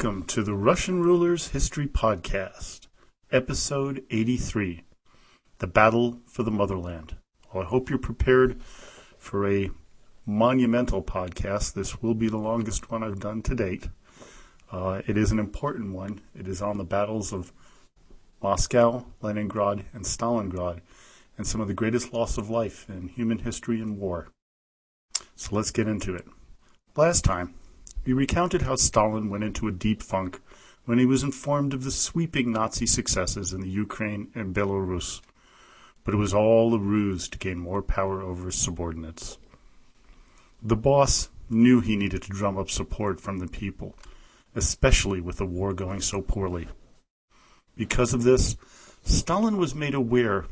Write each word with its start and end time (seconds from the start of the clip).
Welcome 0.00 0.22
to 0.26 0.44
the 0.44 0.54
Russian 0.54 1.02
Rulers 1.02 1.48
History 1.48 1.88
Podcast, 1.88 2.86
Episode 3.32 4.04
83 4.10 4.84
The 5.58 5.66
Battle 5.66 6.20
for 6.24 6.44
the 6.44 6.52
Motherland. 6.52 7.16
Well, 7.52 7.64
I 7.64 7.66
hope 7.66 7.90
you're 7.90 7.98
prepared 7.98 8.62
for 8.62 9.50
a 9.50 9.70
monumental 10.24 11.02
podcast. 11.02 11.74
This 11.74 12.00
will 12.00 12.14
be 12.14 12.28
the 12.28 12.36
longest 12.36 12.92
one 12.92 13.02
I've 13.02 13.18
done 13.18 13.42
to 13.42 13.56
date. 13.56 13.88
Uh, 14.70 15.02
it 15.08 15.18
is 15.18 15.32
an 15.32 15.40
important 15.40 15.92
one. 15.92 16.20
It 16.32 16.46
is 16.46 16.62
on 16.62 16.78
the 16.78 16.84
battles 16.84 17.32
of 17.32 17.52
Moscow, 18.40 19.04
Leningrad, 19.20 19.86
and 19.92 20.04
Stalingrad, 20.04 20.80
and 21.36 21.44
some 21.44 21.60
of 21.60 21.66
the 21.66 21.74
greatest 21.74 22.12
loss 22.12 22.38
of 22.38 22.48
life 22.48 22.88
in 22.88 23.08
human 23.08 23.38
history 23.40 23.80
and 23.80 23.98
war. 23.98 24.28
So 25.34 25.56
let's 25.56 25.72
get 25.72 25.88
into 25.88 26.14
it. 26.14 26.28
Last 26.94 27.24
time, 27.24 27.54
we 28.08 28.14
recounted 28.14 28.62
how 28.62 28.74
Stalin 28.74 29.28
went 29.28 29.44
into 29.44 29.68
a 29.68 29.70
deep 29.70 30.02
funk 30.02 30.40
when 30.86 30.98
he 30.98 31.04
was 31.04 31.22
informed 31.22 31.74
of 31.74 31.84
the 31.84 31.90
sweeping 31.90 32.50
Nazi 32.50 32.86
successes 32.86 33.52
in 33.52 33.60
the 33.60 33.68
Ukraine 33.68 34.30
and 34.34 34.54
Belarus. 34.54 35.20
But 36.04 36.14
it 36.14 36.16
was 36.16 36.32
all 36.32 36.72
a 36.72 36.78
ruse 36.78 37.28
to 37.28 37.36
gain 37.36 37.58
more 37.58 37.82
power 37.82 38.22
over 38.22 38.46
his 38.46 38.54
subordinates. 38.54 39.36
The 40.62 40.74
boss 40.74 41.28
knew 41.50 41.82
he 41.82 41.96
needed 41.96 42.22
to 42.22 42.30
drum 42.30 42.56
up 42.56 42.70
support 42.70 43.20
from 43.20 43.40
the 43.40 43.46
people, 43.46 43.94
especially 44.54 45.20
with 45.20 45.36
the 45.36 45.44
war 45.44 45.74
going 45.74 46.00
so 46.00 46.22
poorly. 46.22 46.66
Because 47.76 48.14
of 48.14 48.22
this, 48.22 48.56
Stalin 49.02 49.58
was 49.58 49.74
made 49.74 49.92
aware 49.92 50.46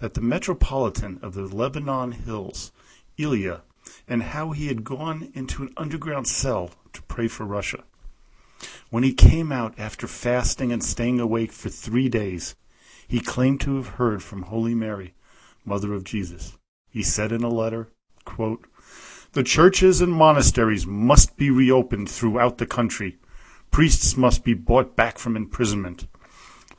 that 0.00 0.12
the 0.12 0.20
metropolitan 0.20 1.18
of 1.22 1.32
the 1.32 1.46
Lebanon 1.46 2.12
Hills, 2.12 2.72
Ilya, 3.16 3.62
and 4.06 4.22
how 4.22 4.50
he 4.50 4.66
had 4.66 4.84
gone 4.84 5.30
into 5.32 5.62
an 5.62 5.72
underground 5.78 6.26
cell 6.28 6.70
to 6.92 7.02
pray 7.02 7.28
for 7.28 7.44
Russia. 7.44 7.84
When 8.90 9.02
he 9.02 9.12
came 9.12 9.52
out 9.52 9.78
after 9.78 10.06
fasting 10.06 10.72
and 10.72 10.82
staying 10.82 11.20
awake 11.20 11.52
for 11.52 11.68
three 11.68 12.08
days, 12.08 12.56
he 13.06 13.20
claimed 13.20 13.60
to 13.62 13.76
have 13.76 13.96
heard 13.98 14.22
from 14.22 14.42
Holy 14.42 14.74
Mary, 14.74 15.14
Mother 15.64 15.94
of 15.94 16.04
Jesus. 16.04 16.58
He 16.90 17.02
said 17.02 17.32
in 17.32 17.42
a 17.42 17.48
letter, 17.48 17.88
quote, 18.24 18.66
The 19.32 19.42
churches 19.42 20.00
and 20.00 20.12
monasteries 20.12 20.86
must 20.86 21.36
be 21.36 21.50
reopened 21.50 22.10
throughout 22.10 22.58
the 22.58 22.66
country. 22.66 23.18
Priests 23.70 24.16
must 24.16 24.44
be 24.44 24.54
brought 24.54 24.96
back 24.96 25.18
from 25.18 25.36
imprisonment. 25.36 26.06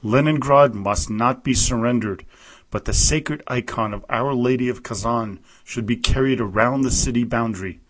Leningrad 0.03 0.75
must 0.75 1.09
not 1.09 1.43
be 1.43 1.53
surrendered, 1.53 2.25
but 2.69 2.85
the 2.85 2.93
sacred 2.93 3.43
icon 3.47 3.93
of 3.93 4.05
Our 4.09 4.33
Lady 4.33 4.67
of 4.67 4.83
Kazan 4.83 5.39
should 5.63 5.85
be 5.85 5.95
carried 5.95 6.41
around 6.41 6.81
the 6.81 6.91
city 6.91 7.23
boundary, 7.23 7.81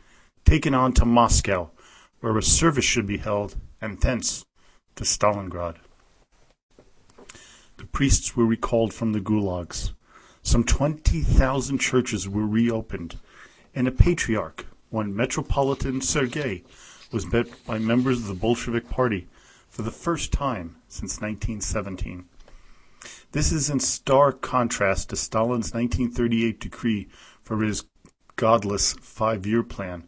taken 0.46 0.74
on 0.74 0.94
to 0.94 1.06
Moscow, 1.06 1.72
where 2.22 2.38
a 2.38 2.44
service 2.44 2.86
should 2.86 3.06
be 3.06 3.18
held, 3.18 3.56
and 3.82 4.00
thence 4.00 4.46
to 4.96 5.04
Stalingrad. 5.04 5.76
The 7.78 7.86
priests 7.88 8.36
were 8.36 8.46
recalled 8.46 8.94
from 8.94 9.12
the 9.12 9.20
gulags. 9.20 9.92
Some 10.44 10.64
20,000 10.64 11.80
churches 11.80 12.30
were 12.30 12.46
reopened, 12.46 13.18
and 13.76 13.88
a 13.88 13.92
patriarch, 13.92 14.66
one 14.90 15.16
Metropolitan 15.16 16.02
Sergei, 16.02 16.64
was 17.12 17.32
met 17.32 17.48
by 17.66 17.80
members 17.80 18.20
of 18.20 18.28
the 18.28 18.34
Bolshevik 18.34 18.90
Party 18.90 19.28
for 19.68 19.82
the 19.82 19.92
first 19.92 20.32
time 20.32 20.78
since 20.88 21.22
1917. 21.22 22.26
This 23.32 23.52
is 23.52 23.70
in 23.70 23.80
stark 23.80 24.42
contrast 24.42 25.10
to 25.10 25.16
Stalin's 25.16 25.74
1938 25.74 26.60
decree 26.60 27.08
for 27.42 27.62
his 27.64 27.86
godless 28.36 28.94
five 28.94 29.46
year 29.46 29.64
plan, 29.64 30.08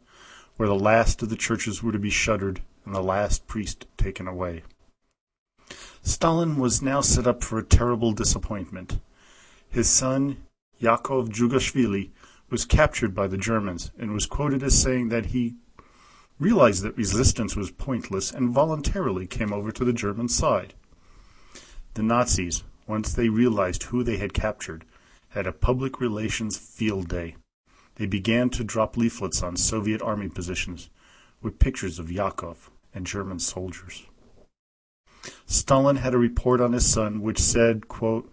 where 0.58 0.70
the 0.70 0.76
last 0.76 1.22
of 1.22 1.30
the 1.30 1.36
churches 1.36 1.82
were 1.82 1.92
to 1.92 2.00
be 2.00 2.10
shuttered 2.10 2.62
and 2.86 2.94
the 2.94 3.02
last 3.02 3.48
priest 3.48 3.86
taken 3.98 4.28
away. 4.28 4.64
Stalin 6.02 6.58
was 6.58 6.82
now 6.82 7.02
set 7.02 7.26
up 7.26 7.44
for 7.44 7.58
a 7.58 7.64
terrible 7.64 8.12
disappointment. 8.12 9.00
His 9.70 9.90
son, 9.90 10.38
Yakov 10.80 11.30
Jugashvili, 11.30 12.10
was 12.50 12.66
captured 12.66 13.16
by 13.16 13.28
the 13.28 13.38
Germans 13.38 13.92
and 13.98 14.14
was 14.14 14.26
quoted 14.26 14.62
as 14.62 14.80
saying 14.80 15.10
that 15.10 15.28
he 15.28 15.56
realized 16.40 16.84
that 16.84 16.98
resistance 16.98 17.56
was 17.56 17.72
pointless 17.72 18.32
and 18.32 18.50
voluntarily 18.50 19.26
came 19.26 19.54
over 19.54 19.72
to 19.72 19.86
the 19.86 19.94
German 19.94 20.28
side. 20.28 20.74
The 21.94 22.04
Nazis, 22.04 22.64
once 22.86 23.14
they 23.14 23.30
realized 23.30 23.84
who 23.84 24.04
they 24.04 24.18
had 24.18 24.34
captured, 24.34 24.84
had 25.30 25.48
a 25.48 25.54
public 25.54 26.00
relations 26.00 26.58
field 26.58 27.08
day. 27.08 27.36
They 27.96 28.06
began 28.06 28.50
to 28.52 28.64
drop 28.64 28.98
leaflets 28.98 29.44
on 29.44 29.56
Soviet 29.56 30.02
army 30.02 30.30
positions 30.30 30.90
with 31.42 31.60
pictures 31.60 32.00
of 32.00 32.12
Yakov 32.12 32.72
and 32.94 33.06
German 33.06 33.40
soldiers. 33.40 34.04
Stalin 35.46 35.98
had 35.98 36.14
a 36.14 36.18
report 36.18 36.60
on 36.60 36.74
his 36.74 36.92
son 36.92 37.22
which 37.22 37.40
said, 37.40 37.88
quote, 37.88 38.32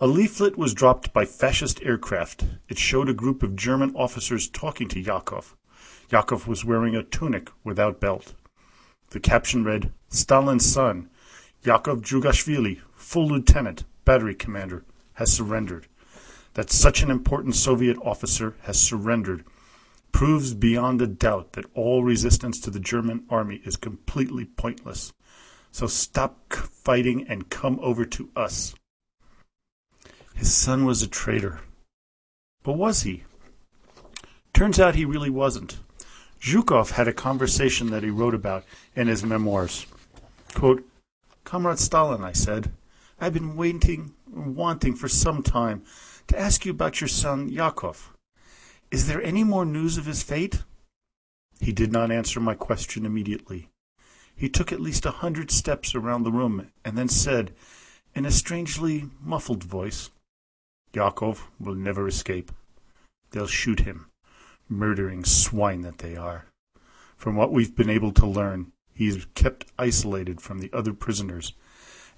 A 0.00 0.06
leaflet 0.06 0.56
was 0.56 0.74
dropped 0.74 1.12
by 1.12 1.24
fascist 1.24 1.82
aircraft. 1.82 2.44
It 2.68 2.78
showed 2.78 3.08
a 3.08 3.14
group 3.14 3.42
of 3.42 3.56
German 3.56 3.94
officers 3.94 4.48
talking 4.48 4.88
to 4.88 5.00
Yakov. 5.00 5.56
Yakov 6.10 6.46
was 6.46 6.64
wearing 6.64 6.96
a 6.96 7.02
tunic 7.02 7.50
without 7.62 8.00
belt. 8.00 8.34
The 9.10 9.20
caption 9.20 9.64
read, 9.64 9.92
Stalin's 10.08 10.64
son, 10.64 11.10
Yakov 11.62 12.00
Jugashvili, 12.00 12.80
full 12.94 13.28
lieutenant, 13.28 13.84
battery 14.04 14.34
commander, 14.34 14.84
has 15.14 15.32
surrendered. 15.32 15.88
That 16.54 16.70
such 16.70 17.02
an 17.02 17.10
important 17.10 17.54
Soviet 17.54 17.96
officer 18.02 18.56
has 18.62 18.80
surrendered 18.80 19.44
proves 20.12 20.54
beyond 20.54 21.00
a 21.00 21.06
doubt 21.06 21.52
that 21.52 21.66
all 21.74 22.02
resistance 22.02 22.60
to 22.60 22.70
the 22.70 22.80
German 22.80 23.24
army 23.30 23.60
is 23.64 23.76
completely 23.76 24.44
pointless. 24.44 25.12
So 25.70 25.86
stop 25.86 26.52
fighting 26.52 27.26
and 27.28 27.48
come 27.48 27.78
over 27.80 28.04
to 28.04 28.28
us. 28.34 28.74
His 30.34 30.52
son 30.52 30.84
was 30.84 31.02
a 31.02 31.06
traitor. 31.06 31.60
But 32.62 32.72
was 32.72 33.02
he? 33.02 33.24
Turns 34.52 34.80
out 34.80 34.94
he 34.94 35.04
really 35.04 35.30
wasn't. 35.30 35.78
Zhukov 36.40 36.92
had 36.92 37.06
a 37.06 37.12
conversation 37.12 37.90
that 37.90 38.02
he 38.02 38.10
wrote 38.10 38.34
about 38.34 38.64
in 38.96 39.06
his 39.06 39.22
memoirs. 39.24 39.86
Quote, 40.54 40.84
Comrade 41.44 41.78
Stalin, 41.78 42.24
I 42.24 42.32
said, 42.32 42.72
I've 43.20 43.34
been 43.34 43.56
waiting, 43.56 44.14
wanting 44.26 44.94
for 44.94 45.08
some 45.08 45.42
time 45.42 45.82
to 46.30 46.38
ask 46.38 46.64
you 46.64 46.70
about 46.70 47.00
your 47.00 47.08
son 47.08 47.48
Yakov. 47.48 48.12
Is 48.92 49.08
there 49.08 49.20
any 49.20 49.42
more 49.42 49.64
news 49.64 49.98
of 49.98 50.06
his 50.06 50.22
fate? 50.22 50.62
He 51.60 51.72
did 51.72 51.90
not 51.90 52.12
answer 52.12 52.38
my 52.38 52.54
question 52.54 53.04
immediately. 53.04 53.68
He 54.36 54.48
took 54.48 54.70
at 54.70 54.80
least 54.80 55.04
a 55.04 55.10
hundred 55.10 55.50
steps 55.50 55.92
around 55.92 56.22
the 56.22 56.30
room 56.30 56.70
and 56.84 56.96
then 56.96 57.08
said, 57.08 57.52
in 58.14 58.24
a 58.24 58.30
strangely 58.30 59.10
muffled 59.20 59.64
voice, 59.64 60.10
Yakov 60.94 61.48
will 61.58 61.74
never 61.74 62.06
escape. 62.06 62.52
They'll 63.32 63.48
shoot 63.48 63.80
him, 63.80 64.06
murdering 64.68 65.24
swine 65.24 65.80
that 65.82 65.98
they 65.98 66.16
are. 66.16 66.46
From 67.16 67.34
what 67.34 67.52
we've 67.52 67.74
been 67.74 67.90
able 67.90 68.12
to 68.12 68.26
learn, 68.26 68.70
he 68.94 69.08
is 69.08 69.26
kept 69.34 69.66
isolated 69.78 70.40
from 70.40 70.60
the 70.60 70.70
other 70.72 70.92
prisoners 70.92 71.54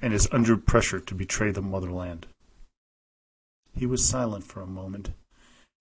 and 0.03 0.13
is 0.13 0.29
under 0.31 0.59
pressure 0.59 1.01
to 1.01 1.15
betray 1.15 1.51
the 1.51 1.63
motherland. 1.63 2.27
He 3.75 3.87
was 3.87 4.05
silent 4.05 4.45
for 4.45 4.61
a 4.61 4.67
moment, 4.67 5.11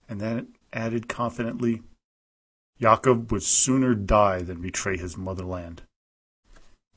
and 0.08 0.20
then 0.20 0.56
added 0.74 1.08
confidently, 1.08 1.82
Yakov 2.80 3.32
would 3.32 3.44
sooner 3.44 3.94
die 3.94 4.42
than 4.42 4.62
betray 4.62 4.98
his 4.98 5.18
motherland. 5.18 5.84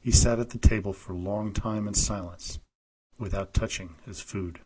He 0.01 0.11
sat 0.11 0.39
at 0.39 0.51
the 0.51 0.59
table 0.59 0.93
for 0.93 1.13
a 1.13 1.17
long 1.17 1.53
time 1.53 1.89
in 1.89 1.95
silence, 1.95 2.59
without 3.19 3.55
touching 3.55 3.97
his 4.07 4.21
food. 4.21 4.61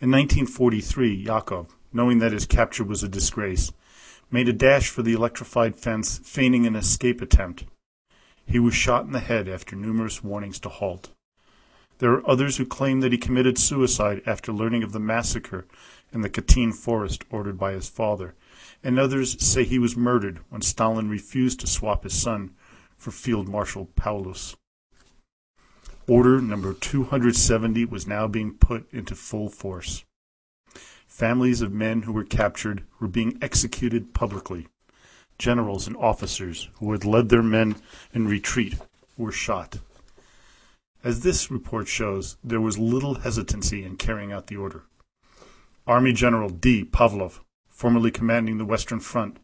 In 0.00 0.10
1943, 0.10 1.14
Yakov, 1.14 1.74
knowing 1.92 2.18
that 2.18 2.32
his 2.32 2.46
capture 2.46 2.84
was 2.84 3.02
a 3.02 3.08
disgrace, 3.08 3.72
made 4.30 4.48
a 4.48 4.52
dash 4.52 4.88
for 4.88 5.02
the 5.02 5.12
electrified 5.12 5.76
fence, 5.76 6.18
feigning 6.18 6.66
an 6.66 6.74
escape 6.74 7.20
attempt. 7.20 7.64
He 8.46 8.58
was 8.58 8.74
shot 8.74 9.04
in 9.04 9.12
the 9.12 9.20
head 9.20 9.48
after 9.48 9.76
numerous 9.76 10.22
warnings 10.22 10.58
to 10.60 10.68
halt. 10.68 11.10
There 11.98 12.12
are 12.12 12.28
others 12.28 12.56
who 12.56 12.66
claim 12.66 13.00
that 13.00 13.12
he 13.12 13.18
committed 13.18 13.56
suicide 13.56 14.22
after 14.26 14.52
learning 14.52 14.82
of 14.82 14.92
the 14.92 15.00
massacre 15.00 15.66
in 16.12 16.22
the 16.22 16.30
Katyn 16.30 16.72
forest 16.72 17.24
ordered 17.30 17.58
by 17.58 17.72
his 17.72 17.88
father, 17.88 18.34
and 18.82 18.98
others 18.98 19.42
say 19.44 19.64
he 19.64 19.78
was 19.78 19.96
murdered 19.96 20.40
when 20.48 20.62
Stalin 20.62 21.08
refused 21.08 21.60
to 21.60 21.66
swap 21.66 22.02
his 22.02 22.14
son 22.14 22.54
for 22.96 23.10
Field 23.10 23.48
Marshal 23.48 23.86
Paulus. 23.96 24.56
Order 26.08 26.40
number 26.40 26.74
270 26.74 27.86
was 27.86 28.06
now 28.06 28.26
being 28.26 28.54
put 28.54 28.92
into 28.92 29.14
full 29.14 29.48
force. 29.48 30.04
Families 31.06 31.62
of 31.62 31.72
men 31.72 32.02
who 32.02 32.12
were 32.12 32.24
captured 32.24 32.84
were 33.00 33.08
being 33.08 33.38
executed 33.40 34.12
publicly. 34.12 34.66
Generals 35.38 35.86
and 35.86 35.96
officers 35.96 36.68
who 36.80 36.92
had 36.92 37.04
led 37.04 37.28
their 37.28 37.42
men 37.42 37.76
in 38.12 38.26
retreat 38.28 38.74
were 39.16 39.32
shot. 39.32 39.78
As 41.04 41.20
this 41.20 41.50
report 41.50 41.86
shows, 41.86 42.38
there 42.42 42.62
was 42.62 42.78
little 42.78 43.16
hesitancy 43.16 43.84
in 43.84 43.96
carrying 43.96 44.32
out 44.32 44.46
the 44.46 44.56
order. 44.56 44.84
Army 45.86 46.14
General 46.14 46.48
D. 46.48 46.82
Pavlov, 46.82 47.40
formerly 47.68 48.10
commanding 48.10 48.56
the 48.56 48.64
Western 48.64 49.00
Front, 49.00 49.36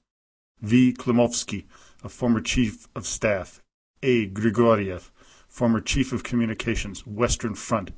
V. 0.62 0.94
Klimovsky, 0.94 1.66
a 2.02 2.08
former 2.08 2.40
chief 2.40 2.88
of 2.96 3.06
staff, 3.06 3.60
A. 4.02 4.26
Grigoriev, 4.26 5.10
former 5.48 5.82
Chief 5.82 6.14
of 6.14 6.22
Communications, 6.22 7.06
Western 7.06 7.54
Front, 7.54 7.90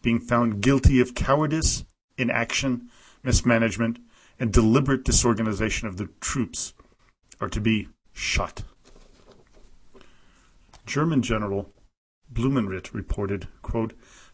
being 0.00 0.18
found 0.18 0.62
guilty 0.62 0.98
of 0.98 1.14
cowardice, 1.14 1.84
inaction, 2.16 2.88
mismanagement, 3.22 3.98
and 4.40 4.50
deliberate 4.50 5.04
disorganization 5.04 5.86
of 5.88 5.98
the 5.98 6.08
troops, 6.22 6.72
are 7.38 7.50
to 7.50 7.60
be 7.60 7.88
shot. 8.14 8.62
German 10.86 11.20
General 11.20 11.70
Blumenritt 12.34 12.92
reported, 12.92 13.48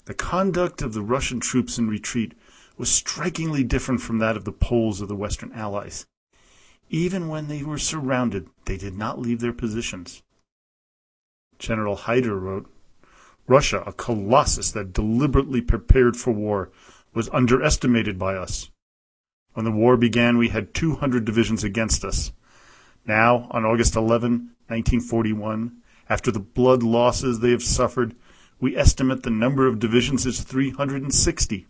The 0.06 0.14
conduct 0.14 0.80
of 0.82 0.94
the 0.94 1.02
Russian 1.02 1.38
troops 1.38 1.78
in 1.78 1.86
retreat 1.86 2.32
was 2.78 2.90
strikingly 2.90 3.62
different 3.62 4.00
from 4.00 4.18
that 4.18 4.36
of 4.36 4.44
the 4.44 4.52
Poles 4.52 5.02
or 5.02 5.06
the 5.06 5.14
Western 5.14 5.52
Allies. 5.52 6.06
Even 6.88 7.28
when 7.28 7.46
they 7.48 7.62
were 7.62 7.78
surrounded, 7.78 8.48
they 8.64 8.78
did 8.78 8.96
not 8.96 9.20
leave 9.20 9.40
their 9.40 9.52
positions. 9.52 10.22
General 11.58 11.94
Halder 11.94 12.38
wrote, 12.38 12.72
Russia, 13.46 13.82
a 13.86 13.92
colossus 13.92 14.72
that 14.72 14.92
deliberately 14.92 15.60
prepared 15.60 16.16
for 16.16 16.32
war, 16.32 16.70
was 17.12 17.28
underestimated 17.32 18.18
by 18.18 18.34
us. 18.34 18.70
When 19.52 19.64
the 19.64 19.72
war 19.72 19.96
began, 19.96 20.38
we 20.38 20.48
had 20.48 20.72
200 20.72 21.24
divisions 21.24 21.64
against 21.64 22.04
us. 22.04 22.32
Now, 23.04 23.48
on 23.50 23.64
August 23.64 23.96
11, 23.96 24.52
1941, 24.68 25.76
after 26.10 26.32
the 26.32 26.40
blood 26.40 26.82
losses 26.82 27.38
they 27.38 27.52
have 27.52 27.62
suffered, 27.62 28.16
we 28.58 28.76
estimate 28.76 29.22
the 29.22 29.30
number 29.30 29.66
of 29.66 29.78
divisions 29.78 30.26
as 30.26 30.42
360. 30.42 31.66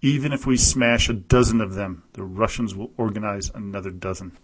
Even 0.00 0.32
if 0.32 0.46
we 0.46 0.56
smash 0.56 1.08
a 1.08 1.12
dozen 1.12 1.60
of 1.60 1.74
them, 1.74 2.02
the 2.14 2.24
Russians 2.24 2.74
will 2.74 2.90
organize 2.96 3.50
another 3.54 3.90
dozen. 3.90 4.36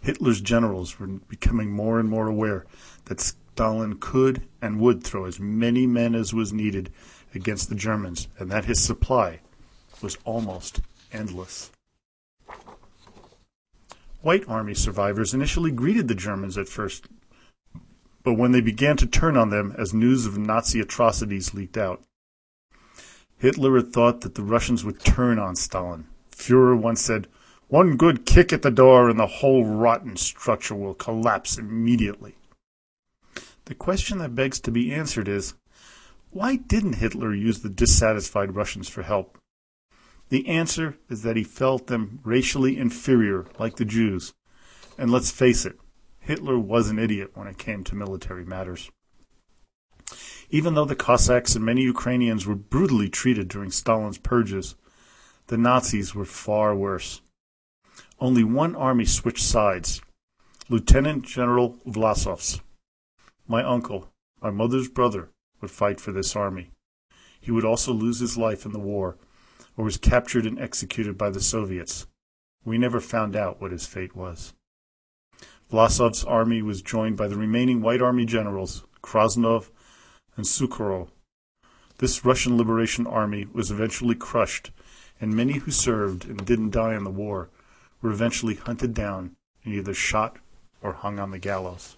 Hitler's 0.00 0.40
generals 0.40 0.98
were 0.98 1.06
becoming 1.06 1.70
more 1.70 2.00
and 2.00 2.08
more 2.08 2.28
aware 2.28 2.64
that 3.04 3.20
Stalin 3.20 3.98
could 3.98 4.42
and 4.62 4.80
would 4.80 5.04
throw 5.04 5.26
as 5.26 5.38
many 5.38 5.86
men 5.86 6.14
as 6.14 6.32
was 6.32 6.52
needed 6.52 6.90
against 7.34 7.68
the 7.68 7.74
Germans, 7.74 8.28
and 8.38 8.50
that 8.50 8.64
his 8.64 8.82
supply 8.82 9.40
was 10.00 10.16
almost 10.24 10.80
endless. 11.12 11.70
White 14.22 14.48
Army 14.48 14.74
survivors 14.74 15.34
initially 15.34 15.70
greeted 15.70 16.08
the 16.08 16.14
Germans 16.14 16.56
at 16.56 16.68
first, 16.68 17.06
but 18.28 18.34
when 18.34 18.52
they 18.52 18.60
began 18.60 18.94
to 18.94 19.06
turn 19.06 19.38
on 19.38 19.48
them 19.48 19.74
as 19.78 19.94
news 19.94 20.26
of 20.26 20.36
Nazi 20.36 20.80
atrocities 20.80 21.54
leaked 21.54 21.78
out, 21.78 22.02
Hitler 23.38 23.76
had 23.76 23.90
thought 23.90 24.20
that 24.20 24.34
the 24.34 24.42
Russians 24.42 24.84
would 24.84 25.00
turn 25.00 25.38
on 25.38 25.56
Stalin. 25.56 26.06
Fuhrer 26.30 26.78
once 26.78 27.00
said, 27.00 27.26
One 27.68 27.96
good 27.96 28.26
kick 28.26 28.52
at 28.52 28.60
the 28.60 28.70
door 28.70 29.08
and 29.08 29.18
the 29.18 29.26
whole 29.26 29.64
rotten 29.64 30.18
structure 30.18 30.74
will 30.74 30.92
collapse 30.92 31.56
immediately. 31.56 32.34
The 33.64 33.74
question 33.74 34.18
that 34.18 34.34
begs 34.34 34.60
to 34.60 34.70
be 34.70 34.92
answered 34.92 35.26
is 35.26 35.54
why 36.28 36.56
didn't 36.56 36.96
Hitler 36.96 37.34
use 37.34 37.60
the 37.60 37.70
dissatisfied 37.70 38.54
Russians 38.54 38.90
for 38.90 39.04
help? 39.04 39.38
The 40.28 40.46
answer 40.46 40.98
is 41.08 41.22
that 41.22 41.36
he 41.36 41.44
felt 41.44 41.86
them 41.86 42.20
racially 42.24 42.76
inferior, 42.76 43.46
like 43.58 43.76
the 43.76 43.86
Jews. 43.86 44.34
And 44.98 45.10
let's 45.10 45.30
face 45.30 45.64
it, 45.64 45.78
Hitler 46.28 46.58
was 46.58 46.90
an 46.90 46.98
idiot 46.98 47.30
when 47.32 47.46
it 47.46 47.56
came 47.56 47.82
to 47.84 47.94
military 47.94 48.44
matters. 48.44 48.90
Even 50.50 50.74
though 50.74 50.84
the 50.84 50.94
Cossacks 50.94 51.54
and 51.56 51.64
many 51.64 51.80
Ukrainians 51.80 52.46
were 52.46 52.54
brutally 52.54 53.08
treated 53.08 53.48
during 53.48 53.70
Stalin's 53.70 54.18
purges, 54.18 54.74
the 55.46 55.56
Nazis 55.56 56.14
were 56.14 56.26
far 56.26 56.76
worse. 56.76 57.22
Only 58.20 58.44
one 58.44 58.76
army 58.76 59.06
switched 59.06 59.42
sides 59.42 60.02
Lieutenant 60.68 61.24
General 61.24 61.78
Vlasov's. 61.86 62.60
My 63.46 63.64
uncle, 63.64 64.12
my 64.42 64.50
mother's 64.50 64.90
brother, 64.90 65.30
would 65.62 65.70
fight 65.70 65.98
for 65.98 66.12
this 66.12 66.36
army. 66.36 66.72
He 67.40 67.50
would 67.50 67.64
also 67.64 67.94
lose 67.94 68.18
his 68.18 68.36
life 68.36 68.66
in 68.66 68.72
the 68.72 68.78
war, 68.78 69.16
or 69.78 69.84
was 69.86 69.96
captured 69.96 70.44
and 70.44 70.60
executed 70.60 71.16
by 71.16 71.30
the 71.30 71.40
Soviets. 71.40 72.06
We 72.66 72.76
never 72.76 73.00
found 73.00 73.34
out 73.34 73.62
what 73.62 73.72
his 73.72 73.86
fate 73.86 74.14
was. 74.14 74.52
Vlasov's 75.70 76.24
army 76.24 76.62
was 76.62 76.80
joined 76.80 77.16
by 77.16 77.28
the 77.28 77.36
remaining 77.36 77.82
White 77.82 78.00
Army 78.00 78.24
generals, 78.24 78.84
Krasnov 79.02 79.68
and 80.36 80.46
Sukhorov. 80.46 81.08
This 81.98 82.24
Russian 82.24 82.56
Liberation 82.56 83.06
Army 83.06 83.46
was 83.52 83.70
eventually 83.70 84.14
crushed, 84.14 84.70
and 85.20 85.34
many 85.34 85.54
who 85.54 85.70
served 85.70 86.24
and 86.24 86.46
didn't 86.46 86.70
die 86.70 86.94
in 86.94 87.04
the 87.04 87.10
war 87.10 87.50
were 88.00 88.10
eventually 88.10 88.54
hunted 88.54 88.94
down 88.94 89.36
and 89.64 89.74
either 89.74 89.92
shot 89.92 90.38
or 90.80 90.92
hung 90.92 91.18
on 91.18 91.32
the 91.32 91.38
gallows. 91.38 91.96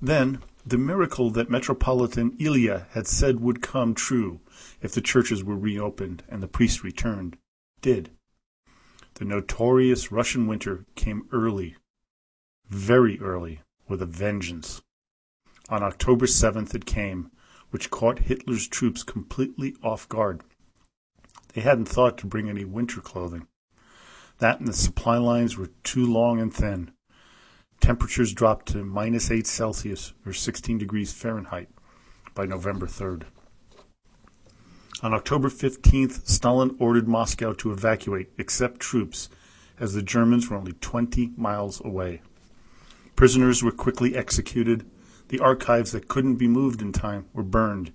Then, 0.00 0.42
the 0.66 0.78
miracle 0.78 1.30
that 1.30 1.50
Metropolitan 1.50 2.36
Ilya 2.38 2.86
had 2.90 3.06
said 3.06 3.40
would 3.40 3.62
come 3.62 3.94
true 3.94 4.40
if 4.82 4.92
the 4.92 5.00
churches 5.00 5.42
were 5.42 5.56
reopened 5.56 6.22
and 6.28 6.42
the 6.42 6.48
priests 6.48 6.84
returned 6.84 7.38
did. 7.80 8.10
The 9.14 9.24
notorious 9.24 10.10
Russian 10.10 10.48
winter 10.48 10.86
came 10.96 11.28
early, 11.30 11.76
very 12.68 13.20
early, 13.20 13.60
with 13.86 14.02
a 14.02 14.06
vengeance. 14.06 14.82
On 15.68 15.84
October 15.84 16.26
7th 16.26 16.74
it 16.74 16.84
came, 16.84 17.30
which 17.70 17.90
caught 17.90 18.20
Hitler's 18.20 18.66
troops 18.66 19.04
completely 19.04 19.76
off 19.84 20.08
guard. 20.08 20.42
They 21.52 21.60
hadn't 21.60 21.88
thought 21.88 22.18
to 22.18 22.26
bring 22.26 22.48
any 22.48 22.64
winter 22.64 23.00
clothing. 23.00 23.46
That 24.38 24.58
and 24.58 24.66
the 24.66 24.72
supply 24.72 25.18
lines 25.18 25.56
were 25.56 25.70
too 25.84 26.04
long 26.04 26.40
and 26.40 26.52
thin. 26.52 26.90
Temperatures 27.80 28.32
dropped 28.32 28.66
to 28.72 28.84
minus 28.84 29.30
8 29.30 29.46
Celsius 29.46 30.12
or 30.26 30.32
16 30.32 30.78
degrees 30.78 31.12
Fahrenheit 31.12 31.68
by 32.34 32.46
November 32.46 32.86
3rd. 32.86 33.24
On 35.04 35.12
October 35.12 35.50
15th, 35.50 36.26
Stalin 36.26 36.74
ordered 36.78 37.06
Moscow 37.06 37.52
to 37.52 37.70
evacuate 37.70 38.30
except 38.38 38.80
troops, 38.80 39.28
as 39.78 39.92
the 39.92 40.00
Germans 40.00 40.48
were 40.48 40.56
only 40.56 40.72
20 40.72 41.32
miles 41.36 41.84
away. 41.84 42.22
Prisoners 43.14 43.62
were 43.62 43.70
quickly 43.70 44.16
executed, 44.16 44.86
the 45.28 45.40
archives 45.40 45.92
that 45.92 46.08
couldn't 46.08 46.36
be 46.36 46.48
moved 46.48 46.80
in 46.80 46.90
time 46.90 47.26
were 47.34 47.42
burned, 47.42 47.92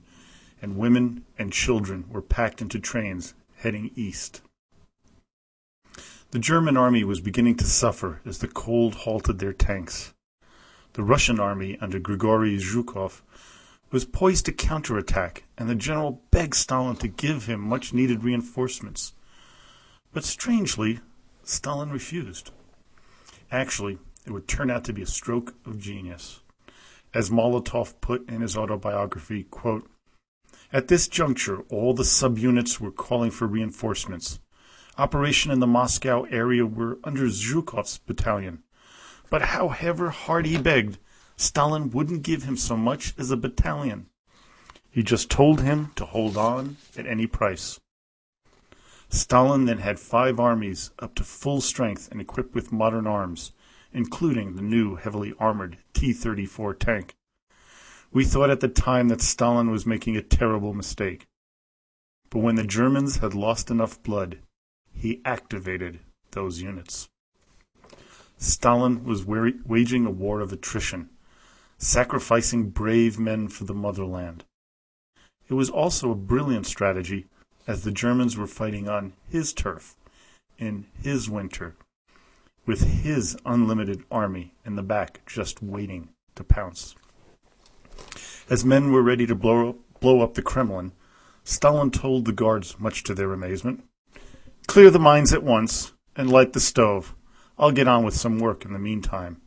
and 0.61 0.77
women 0.77 1.25
and 1.35 1.51
children 1.51 2.05
were 2.11 2.21
packed 2.21 2.61
into 2.61 2.77
trains 2.77 3.33
heading 3.55 3.89
east. 3.95 4.41
The 6.29 6.37
German 6.37 6.77
army 6.77 7.03
was 7.03 7.21
beginning 7.21 7.55
to 7.55 7.65
suffer 7.65 8.21
as 8.23 8.37
the 8.37 8.47
cold 8.47 8.93
halted 8.93 9.39
their 9.39 9.53
tanks. 9.53 10.13
The 10.93 11.01
Russian 11.01 11.39
army 11.39 11.75
under 11.81 11.97
Grigory 11.97 12.57
Zhukov 12.57 13.23
was 13.91 14.05
poised 14.05 14.45
to 14.45 14.51
counterattack, 14.51 15.43
and 15.57 15.69
the 15.69 15.75
general 15.75 16.21
begged 16.31 16.55
Stalin 16.55 16.95
to 16.97 17.07
give 17.07 17.45
him 17.45 17.59
much 17.59 17.93
needed 17.93 18.23
reinforcements. 18.23 19.13
But 20.13 20.23
strangely, 20.23 20.99
Stalin 21.43 21.89
refused. 21.89 22.51
Actually, 23.51 23.97
it 24.25 24.31
would 24.31 24.47
turn 24.47 24.69
out 24.69 24.83
to 24.85 24.93
be 24.93 25.01
a 25.01 25.07
stroke 25.07 25.55
of 25.65 25.79
genius. 25.79 26.41
As 27.13 27.29
Molotov 27.29 27.99
put 28.01 28.29
in 28.29 28.41
his 28.41 28.55
autobiography, 28.55 29.43
quote, 29.43 29.89
At 30.71 30.87
this 30.87 31.07
juncture, 31.07 31.61
all 31.69 31.93
the 31.93 32.03
subunits 32.03 32.79
were 32.79 32.91
calling 32.91 33.31
for 33.31 33.47
reinforcements 33.47 34.39
operation 34.99 35.49
in 35.49 35.61
the 35.61 35.67
Moscow 35.67 36.23
area 36.23 36.65
were 36.65 36.99
under 37.05 37.27
Zhukov's 37.27 37.99
battalion. 37.99 38.63
But 39.29 39.41
however 39.43 40.09
hard 40.09 40.45
he 40.45 40.57
begged, 40.57 40.99
Stalin 41.39 41.89
wouldn't 41.91 42.23
give 42.23 42.43
him 42.43 42.57
so 42.57 42.75
much 42.75 43.13
as 43.17 43.31
a 43.31 43.37
battalion. 43.37 44.07
He 44.91 45.01
just 45.01 45.31
told 45.31 45.61
him 45.61 45.93
to 45.95 46.03
hold 46.03 46.35
on 46.35 46.75
at 46.97 47.07
any 47.07 47.27
price. 47.27 47.79
Stalin 49.07 49.63
then 49.63 49.77
had 49.77 50.01
five 50.01 50.37
armies 50.37 50.91
up 50.99 51.15
to 51.15 51.23
full 51.23 51.61
strength 51.61 52.11
and 52.11 52.19
equipped 52.19 52.53
with 52.53 52.73
modern 52.73 53.07
arms, 53.07 53.53
including 53.93 54.57
the 54.57 54.61
new 54.61 54.95
heavily 54.97 55.33
armored 55.39 55.77
T 55.93 56.11
34 56.11 56.73
tank. 56.73 57.15
We 58.11 58.25
thought 58.25 58.49
at 58.49 58.59
the 58.59 58.67
time 58.67 59.07
that 59.07 59.21
Stalin 59.21 59.71
was 59.71 59.85
making 59.85 60.17
a 60.17 60.21
terrible 60.21 60.73
mistake. 60.73 61.25
But 62.29 62.39
when 62.39 62.55
the 62.55 62.65
Germans 62.65 63.19
had 63.19 63.33
lost 63.33 63.71
enough 63.71 64.03
blood, 64.03 64.39
he 64.91 65.21
activated 65.23 66.01
those 66.31 66.61
units. 66.61 67.07
Stalin 68.37 69.05
was 69.05 69.23
waging 69.23 70.05
a 70.05 70.11
war 70.11 70.41
of 70.41 70.51
attrition, 70.51 71.09
sacrificing 71.79 72.69
brave 72.69 73.17
men 73.17 73.47
for 73.47 73.63
the 73.63 73.73
motherland. 73.73 74.43
It 75.47 75.53
was 75.53 75.69
also 75.69 76.11
a 76.11 76.15
brilliant 76.15 76.67
strategy 76.67 77.25
as 77.65 77.83
the 77.83 77.91
Germans 77.91 78.37
were 78.37 78.47
fighting 78.47 78.87
on 78.87 79.13
his 79.29 79.53
turf, 79.53 79.95
in 80.57 80.85
his 81.01 81.29
winter, 81.29 81.75
with 82.65 83.01
his 83.03 83.37
unlimited 83.45 84.03
army 84.11 84.53
in 84.65 84.75
the 84.75 84.83
back 84.83 85.21
just 85.25 85.63
waiting 85.63 86.09
to 86.35 86.43
pounce. 86.43 86.95
As 88.49 88.65
men 88.65 88.91
were 88.91 89.01
ready 89.01 89.25
to 89.25 89.35
blow 89.35 89.77
blow 89.99 90.21
up 90.21 90.33
the 90.33 90.41
Kremlin, 90.41 90.91
Stalin 91.43 91.91
told 91.91 92.25
the 92.25 92.31
guards, 92.31 92.79
much 92.79 93.03
to 93.03 93.13
their 93.13 93.33
amazement, 93.33 93.83
Clear 94.67 94.91
the 94.91 94.99
mines 94.99 95.33
at 95.33 95.43
once, 95.43 95.93
and 96.15 96.29
light 96.29 96.53
the 96.53 96.59
stove. 96.59 97.15
I'll 97.57 97.71
get 97.71 97.87
on 97.87 98.03
with 98.03 98.15
some 98.15 98.39
work 98.39 98.65
in 98.65 98.73
the 98.73 98.79
meantime. 98.79 99.41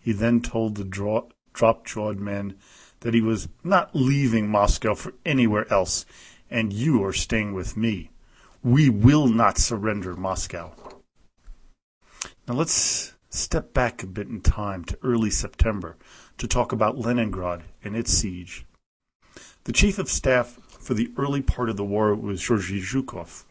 He 0.00 0.12
then 0.12 0.40
told 0.40 0.74
the 0.74 0.84
drop-jawed 0.84 2.18
men 2.18 2.56
that 3.00 3.14
he 3.14 3.20
was 3.20 3.48
not 3.62 3.94
leaving 3.94 4.48
Moscow 4.48 4.94
for 4.94 5.14
anywhere 5.24 5.70
else, 5.72 6.06
and 6.50 6.72
you 6.72 7.04
are 7.04 7.12
staying 7.12 7.54
with 7.54 7.76
me. 7.76 8.10
We 8.62 8.88
will 8.90 9.26
not 9.26 9.58
surrender 9.58 10.16
Moscow. 10.16 10.72
Now 12.46 12.54
let's 12.54 13.14
step 13.30 13.72
back 13.72 14.02
a 14.02 14.06
bit 14.06 14.28
in 14.28 14.40
time 14.40 14.84
to 14.84 14.98
early 15.02 15.30
September 15.30 15.96
to 16.38 16.48
talk 16.48 16.72
about 16.72 16.98
Leningrad 16.98 17.62
and 17.84 17.94
its 17.94 18.10
siege. 18.10 18.66
The 19.64 19.72
chief 19.72 19.98
of 19.98 20.08
staff 20.08 20.58
for 20.68 20.94
the 20.94 21.12
early 21.16 21.42
part 21.42 21.68
of 21.70 21.76
the 21.76 21.84
war 21.84 22.14
was 22.14 22.42
Georgy 22.42 22.80
Zhukov. 22.80 23.44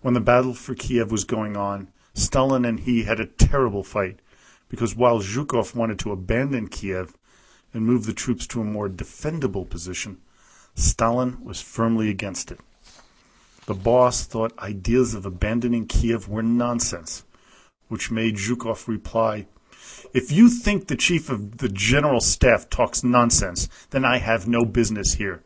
When 0.00 0.14
the 0.14 0.20
battle 0.20 0.54
for 0.54 0.74
Kiev 0.74 1.10
was 1.10 1.24
going 1.24 1.56
on, 1.56 1.88
Stalin 2.14 2.64
and 2.64 2.80
he 2.80 3.02
had 3.02 3.20
a 3.20 3.26
terrible 3.26 3.82
fight 3.82 4.20
because 4.68 4.96
while 4.96 5.20
Zhukov 5.20 5.74
wanted 5.74 5.98
to 6.00 6.12
abandon 6.12 6.68
Kiev 6.68 7.16
and 7.72 7.84
move 7.84 8.06
the 8.06 8.12
troops 8.12 8.46
to 8.48 8.60
a 8.60 8.64
more 8.64 8.88
defendable 8.88 9.68
position, 9.68 10.18
Stalin 10.74 11.44
was 11.44 11.60
firmly 11.60 12.08
against 12.08 12.50
it. 12.50 12.60
The 13.66 13.74
boss 13.74 14.24
thought 14.24 14.58
ideas 14.58 15.14
of 15.14 15.24
abandoning 15.24 15.86
Kiev 15.86 16.28
were 16.28 16.42
nonsense, 16.42 17.24
which 17.88 18.10
made 18.10 18.36
Zhukov 18.36 18.88
reply, 18.88 19.46
If 20.12 20.30
you 20.30 20.50
think 20.50 20.86
the 20.86 20.96
chief 20.96 21.30
of 21.30 21.58
the 21.58 21.68
general 21.68 22.20
staff 22.20 22.68
talks 22.68 23.02
nonsense, 23.02 23.68
then 23.90 24.04
I 24.04 24.18
have 24.18 24.46
no 24.46 24.64
business 24.64 25.14
here. 25.14 25.42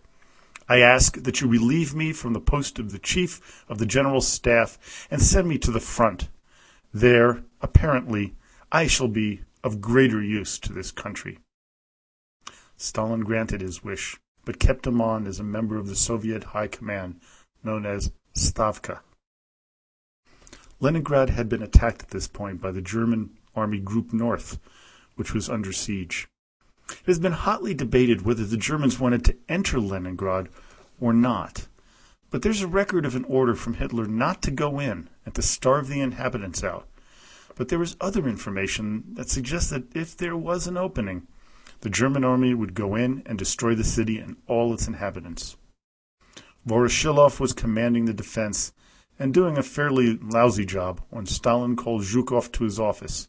I 0.68 0.80
ask 0.80 1.22
that 1.22 1.40
you 1.40 1.48
relieve 1.48 1.94
me 1.94 2.12
from 2.12 2.34
the 2.34 2.40
post 2.40 2.78
of 2.78 2.92
the 2.92 2.98
chief 2.98 3.64
of 3.68 3.78
the 3.78 3.87
general 3.87 4.20
staff 4.20 5.06
and 5.10 5.22
send 5.22 5.48
me 5.48 5.56
to 5.58 5.70
the 5.70 5.80
front. 5.80 6.28
There, 6.92 7.42
apparently, 7.62 8.34
I 8.70 8.87
shall 8.87 9.08
be 9.08 9.40
of 9.64 9.80
greater 9.80 10.22
use 10.22 10.58
to 10.58 10.72
this 10.72 10.90
country. 10.90 11.38
Stalin 12.76 13.20
granted 13.20 13.62
his 13.62 13.82
wish, 13.82 14.16
but 14.44 14.58
kept 14.58 14.87
him 14.87 15.00
on 15.00 15.26
as 15.26 15.40
a 15.40 15.44
member 15.44 15.76
of 15.76 15.87
the 15.87 15.96
Soviet 15.96 16.44
High 16.44 16.68
Command, 16.68 17.20
known 17.64 17.87
as 17.87 18.12
Stavka. 18.34 19.00
Leningrad 20.80 21.30
had 21.30 21.48
been 21.48 21.62
attacked 21.62 22.02
at 22.02 22.10
this 22.10 22.28
point 22.28 22.60
by 22.60 22.70
the 22.70 22.82
German 22.82 23.30
Army 23.56 23.80
Group 23.80 24.12
North, 24.12 24.58
which 25.16 25.32
was 25.32 25.48
under 25.48 25.72
siege. 25.72 26.28
It 26.90 27.06
has 27.06 27.18
been 27.18 27.32
hotly 27.32 27.75
debated 27.75 28.22
whether 28.22 28.44
the 28.44 28.56
Germans 28.56 29.00
wanted 29.00 29.25
to 29.25 29.37
enter 29.48 29.80
Leningrad 29.80 30.48
or 31.00 31.12
not. 31.12 31.66
But 32.30 32.42
there's 32.42 32.62
a 32.62 32.68
record 32.68 33.06
of 33.06 33.16
an 33.16 33.25
order 33.25 33.54
from 33.54 33.75
Hitler 33.75 34.06
not 34.06 34.42
to 34.42 34.50
go 34.50 34.78
in 34.78 35.08
and 35.25 35.34
to 35.34 35.42
starve 35.42 35.88
the 35.88 36.00
inhabitants 36.00 36.62
out. 36.62 36.87
But 37.58 37.68
there 37.68 37.78
was 37.80 37.96
other 38.00 38.28
information 38.28 39.02
that 39.14 39.28
suggests 39.28 39.70
that 39.70 39.94
if 39.94 40.16
there 40.16 40.36
was 40.36 40.68
an 40.68 40.76
opening, 40.76 41.26
the 41.80 41.90
German 41.90 42.24
army 42.24 42.54
would 42.54 42.72
go 42.72 42.94
in 42.94 43.24
and 43.26 43.36
destroy 43.36 43.74
the 43.74 43.82
city 43.82 44.18
and 44.18 44.36
all 44.46 44.72
its 44.72 44.86
inhabitants. 44.86 45.56
Voroshilov 46.64 47.40
was 47.40 47.52
commanding 47.52 48.04
the 48.04 48.14
defense 48.14 48.72
and 49.18 49.34
doing 49.34 49.58
a 49.58 49.64
fairly 49.64 50.16
lousy 50.22 50.64
job 50.64 51.00
when 51.10 51.26
Stalin 51.26 51.74
called 51.74 52.02
Zhukov 52.02 52.52
to 52.52 52.62
his 52.62 52.78
office 52.78 53.28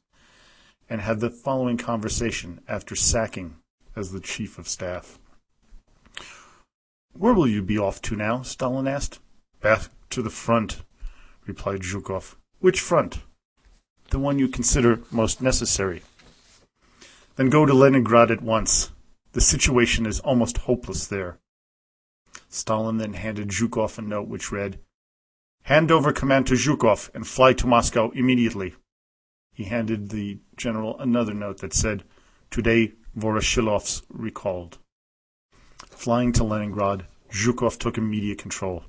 and 0.87 1.01
had 1.01 1.21
the 1.21 1.31
following 1.31 1.77
conversation 1.77 2.61
after 2.67 2.95
sacking 2.95 3.55
as 3.95 4.11
the 4.11 4.19
chief 4.19 4.59
of 4.59 4.67
staff. 4.67 5.17
Where 7.13 7.33
will 7.33 7.47
you 7.47 7.63
be 7.63 7.79
off 7.79 7.99
to 8.03 8.15
now? 8.15 8.43
Stalin 8.43 8.87
asked. 8.87 9.19
Back 9.59 9.89
to 10.11 10.21
the 10.21 10.29
front, 10.29 10.83
replied 11.47 11.81
Zhukov. 11.81 12.35
Which 12.59 12.79
front? 12.79 13.23
The 14.09 14.19
one 14.19 14.39
you 14.39 14.47
consider 14.47 15.01
most 15.11 15.41
necessary. 15.41 16.01
Then 17.35 17.49
go 17.49 17.65
to 17.65 17.73
Leningrad 17.73 18.31
at 18.31 18.41
once. 18.41 18.91
The 19.33 19.41
situation 19.41 20.05
is 20.05 20.19
almost 20.21 20.59
hopeless 20.59 21.05
there. 21.05 21.37
Stalin 22.49 22.97
then 22.97 23.13
handed 23.13 23.49
Zhukov 23.49 23.97
a 23.99 24.01
note 24.01 24.27
which 24.27 24.51
read, 24.51 24.79
Hand 25.63 25.91
over 25.91 26.11
command 26.11 26.47
to 26.47 26.55
Zhukov 26.55 27.13
and 27.13 27.27
fly 27.27 27.53
to 27.53 27.67
Moscow 27.67 28.09
immediately. 28.11 28.75
He 29.53 29.65
handed 29.65 30.09
the 30.09 30.39
general 30.57 30.99
another 30.99 31.33
note 31.33 31.59
that 31.59 31.73
said, 31.73 32.03
Today 32.49 32.93
Voroshilov's 33.15 34.01
recalled. 34.09 34.79
Flying 35.85 36.31
to 36.33 36.43
Leningrad, 36.43 37.05
Zhukov 37.31 37.77
took 37.77 37.97
immediate 37.97 38.39
control. 38.39 38.85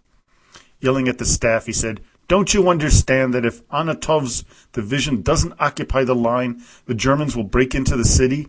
Yelling 0.81 1.09
at 1.09 1.19
the 1.19 1.27
staff, 1.27 1.67
he 1.67 1.73
said, 1.73 2.01
don't 2.31 2.55
you 2.55 2.69
understand 2.69 3.35
that 3.35 3.45
if 3.45 3.67
Anatov's 3.71 4.45
division 4.73 5.21
doesn't 5.21 5.57
occupy 5.59 6.05
the 6.05 6.15
line, 6.15 6.63
the 6.87 6.95
Germans 6.95 7.37
will 7.37 7.43
break 7.43 7.75
into 7.75 7.97
the 7.97 8.05
city? 8.05 8.47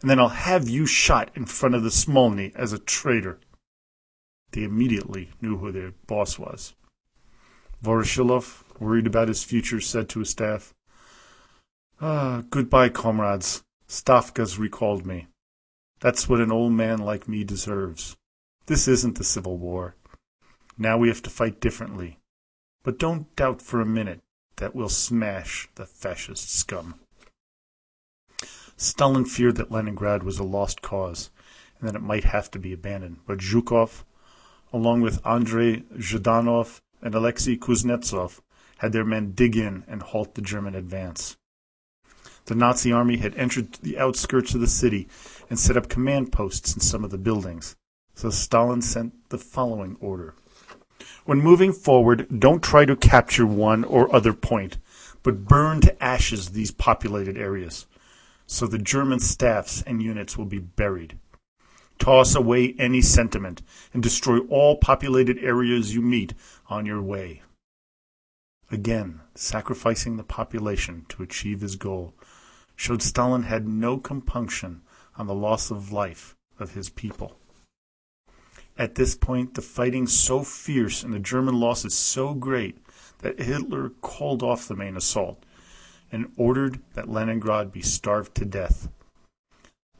And 0.00 0.08
then 0.08 0.20
I'll 0.20 0.28
have 0.28 0.68
you 0.68 0.86
shot 0.86 1.32
in 1.34 1.44
front 1.44 1.74
of 1.74 1.82
the 1.82 1.88
Smolny 1.88 2.54
as 2.54 2.72
a 2.72 2.78
traitor. 2.78 3.40
They 4.52 4.62
immediately 4.62 5.30
knew 5.40 5.56
who 5.58 5.72
their 5.72 5.94
boss 6.06 6.38
was. 6.38 6.74
Voroshilov, 7.82 8.62
worried 8.78 9.08
about 9.08 9.26
his 9.26 9.42
future, 9.42 9.80
said 9.80 10.08
to 10.10 10.20
his 10.20 10.30
staff, 10.30 10.72
Ah, 12.00 12.44
goodbye, 12.50 12.88
comrades. 12.88 13.64
Stavka's 13.88 14.60
recalled 14.60 15.04
me. 15.04 15.26
That's 15.98 16.28
what 16.28 16.40
an 16.40 16.52
old 16.52 16.72
man 16.72 16.98
like 16.98 17.26
me 17.26 17.42
deserves. 17.42 18.16
This 18.66 18.86
isn't 18.86 19.18
the 19.18 19.24
Civil 19.24 19.58
War. 19.58 19.96
Now 20.78 20.98
we 20.98 21.08
have 21.08 21.22
to 21.22 21.30
fight 21.30 21.58
differently. 21.58 22.20
But 22.84 22.98
don't 22.98 23.34
doubt 23.34 23.62
for 23.62 23.80
a 23.80 23.86
minute 23.86 24.20
that 24.56 24.74
we'll 24.74 24.90
smash 24.90 25.68
the 25.74 25.86
fascist 25.86 26.50
scum. 26.50 27.00
Stalin 28.76 29.24
feared 29.24 29.56
that 29.56 29.70
Leningrad 29.70 30.22
was 30.22 30.38
a 30.38 30.44
lost 30.44 30.82
cause 30.82 31.30
and 31.78 31.88
that 31.88 31.96
it 31.96 32.02
might 32.02 32.24
have 32.24 32.50
to 32.50 32.58
be 32.58 32.72
abandoned, 32.72 33.18
but 33.26 33.38
Zhukov, 33.38 34.04
along 34.72 35.00
with 35.00 35.24
Andrei 35.26 35.80
Zhdanov 35.96 36.80
and 37.00 37.14
Alexei 37.14 37.56
Kuznetsov, 37.56 38.40
had 38.78 38.92
their 38.92 39.04
men 39.04 39.32
dig 39.32 39.56
in 39.56 39.84
and 39.88 40.02
halt 40.02 40.34
the 40.34 40.42
German 40.42 40.74
advance. 40.74 41.36
The 42.46 42.54
Nazi 42.54 42.92
army 42.92 43.16
had 43.16 43.34
entered 43.36 43.74
the 43.74 43.98
outskirts 43.98 44.54
of 44.54 44.60
the 44.60 44.66
city 44.66 45.08
and 45.48 45.58
set 45.58 45.78
up 45.78 45.88
command 45.88 46.32
posts 46.32 46.74
in 46.74 46.80
some 46.80 47.02
of 47.02 47.10
the 47.10 47.18
buildings, 47.18 47.76
so 48.14 48.28
Stalin 48.28 48.82
sent 48.82 49.30
the 49.30 49.38
following 49.38 49.96
order. 50.00 50.34
When 51.24 51.40
moving 51.40 51.72
forward, 51.72 52.40
don't 52.40 52.62
try 52.62 52.84
to 52.84 52.96
capture 52.96 53.46
one 53.46 53.84
or 53.84 54.14
other 54.14 54.32
point, 54.32 54.78
but 55.22 55.44
burn 55.44 55.80
to 55.80 56.02
ashes 56.02 56.50
these 56.50 56.70
populated 56.70 57.36
areas, 57.38 57.86
so 58.46 58.66
the 58.66 58.78
German 58.78 59.20
staffs 59.20 59.82
and 59.82 60.02
units 60.02 60.36
will 60.36 60.44
be 60.44 60.58
buried. 60.58 61.18
Toss 61.98 62.34
away 62.34 62.74
any 62.78 63.00
sentiment 63.00 63.62
and 63.92 64.02
destroy 64.02 64.38
all 64.48 64.76
populated 64.76 65.38
areas 65.38 65.94
you 65.94 66.02
meet 66.02 66.34
on 66.68 66.84
your 66.84 67.00
way. 67.00 67.42
Again, 68.70 69.20
sacrificing 69.34 70.16
the 70.16 70.24
population 70.24 71.06
to 71.10 71.22
achieve 71.22 71.60
his 71.60 71.76
goal 71.76 72.14
showed 72.76 73.02
Stalin 73.02 73.44
had 73.44 73.68
no 73.68 73.98
compunction 73.98 74.82
on 75.16 75.26
the 75.26 75.34
loss 75.34 75.70
of 75.70 75.92
life 75.92 76.34
of 76.58 76.74
his 76.74 76.90
people. 76.90 77.38
At 78.76 78.96
this 78.96 79.14
point, 79.14 79.54
the 79.54 79.62
fighting 79.62 80.08
so 80.08 80.42
fierce 80.42 81.04
and 81.04 81.14
the 81.14 81.20
German 81.20 81.60
losses 81.60 81.94
so 81.94 82.34
great 82.34 82.78
that 83.18 83.38
Hitler 83.38 83.90
called 84.00 84.42
off 84.42 84.66
the 84.66 84.74
main 84.74 84.96
assault 84.96 85.44
and 86.10 86.32
ordered 86.36 86.80
that 86.94 87.08
Leningrad 87.08 87.70
be 87.70 87.82
starved 87.82 88.34
to 88.36 88.44
death. 88.44 88.88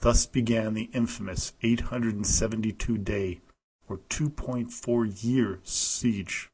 Thus 0.01 0.27
began 0.27 0.75
the 0.75 0.91
infamous 0.93 1.53
872 1.63 2.99
day 2.99 3.41
or 3.89 3.99
2.4 4.11 5.25
year 5.25 5.61
siege. 5.63 6.51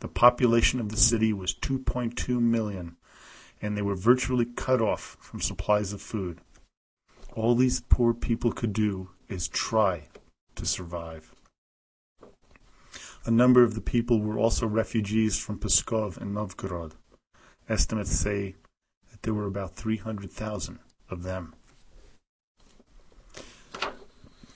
The 0.00 0.08
population 0.08 0.80
of 0.80 0.88
the 0.88 0.96
city 0.96 1.32
was 1.32 1.54
2.2 1.54 2.40
million, 2.40 2.96
and 3.60 3.76
they 3.76 3.82
were 3.82 3.94
virtually 3.94 4.46
cut 4.46 4.80
off 4.80 5.18
from 5.20 5.40
supplies 5.40 5.92
of 5.92 6.00
food. 6.00 6.40
All 7.34 7.54
these 7.54 7.82
poor 7.82 8.14
people 8.14 8.50
could 8.50 8.72
do 8.72 9.10
is 9.28 9.46
try 9.46 10.08
to 10.56 10.66
survive. 10.66 11.34
A 13.24 13.30
number 13.30 13.62
of 13.62 13.74
the 13.74 13.80
people 13.80 14.20
were 14.20 14.38
also 14.38 14.66
refugees 14.66 15.38
from 15.38 15.58
Pskov 15.58 16.16
and 16.16 16.34
Novgorod. 16.34 16.94
Estimates 17.68 18.10
say 18.10 18.56
that 19.10 19.22
there 19.22 19.34
were 19.34 19.46
about 19.46 19.76
300,000 19.76 20.80
of 21.08 21.22
them. 21.22 21.54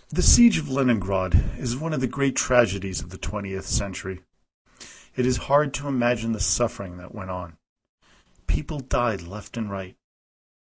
The 0.08 0.22
siege 0.22 0.58
of 0.58 0.68
Leningrad 0.68 1.58
is 1.58 1.76
one 1.76 1.92
of 1.92 2.00
the 2.00 2.06
great 2.06 2.36
tragedies 2.36 3.00
of 3.00 3.10
the 3.10 3.18
20th 3.18 3.64
century. 3.64 4.20
It 5.14 5.26
is 5.26 5.36
hard 5.36 5.72
to 5.74 5.88
imagine 5.88 6.32
the 6.32 6.40
suffering 6.40 6.96
that 6.98 7.14
went 7.14 7.30
on. 7.30 7.56
People 8.46 8.80
died 8.80 9.22
left 9.22 9.56
and 9.56 9.70
right, 9.70 9.96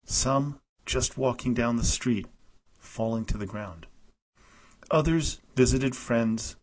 some 0.04 0.60
just 0.86 1.16
walking 1.16 1.54
down 1.54 1.76
the 1.76 1.84
street, 1.84 2.26
falling 2.78 3.24
to 3.26 3.38
the 3.38 3.46
ground. 3.46 3.86
Others 4.92 5.40
visited 5.56 5.96
friends, 5.96 6.56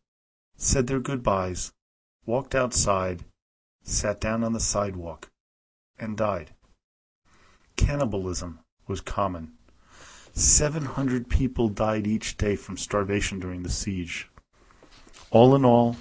said 0.55 0.85
their 0.85 0.99
goodbyes, 0.99 1.73
walked 2.27 2.53
outside, 2.53 3.25
sat 3.83 4.21
down 4.21 4.43
on 4.43 4.53
the 4.53 4.59
sidewalk, 4.59 5.31
and 5.97 6.15
died. 6.15 6.51
cannibalism 7.75 8.59
was 8.87 9.01
common. 9.01 9.53
700 10.33 11.27
people 11.27 11.69
died 11.69 12.05
each 12.05 12.37
day 12.37 12.55
from 12.55 12.77
starvation 12.77 13.39
during 13.39 13.63
the 13.63 13.69
siege. 13.69 14.29
All 15.31 15.55
in 15.55 15.65
all, 15.65 15.95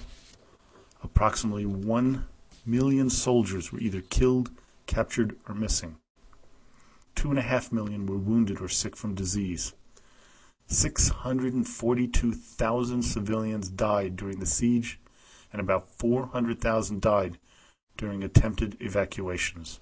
approximately 1.02 1.64
1 1.64 2.26
million 2.66 3.08
soldiers 3.08 3.72
were 3.72 3.80
either 3.80 4.02
killed, 4.02 4.50
captured, 4.86 5.34
or 5.48 5.54
missing. 5.54 5.96
Two 7.14 7.30
and 7.30 7.38
a 7.38 7.42
half 7.42 7.72
million 7.72 8.04
were 8.04 8.18
wounded 8.18 8.60
or 8.60 8.68
sick 8.68 8.96
from 8.96 9.14
disease. 9.14 9.72
642,000 10.68 13.02
civilians 13.02 13.70
died 13.70 14.16
during 14.16 14.38
the 14.38 14.46
siege, 14.46 15.00
and 15.50 15.60
about 15.60 15.88
400,000 15.88 17.00
died 17.00 17.38
during 17.96 18.22
attempted 18.22 18.76
evacuations. 18.80 19.80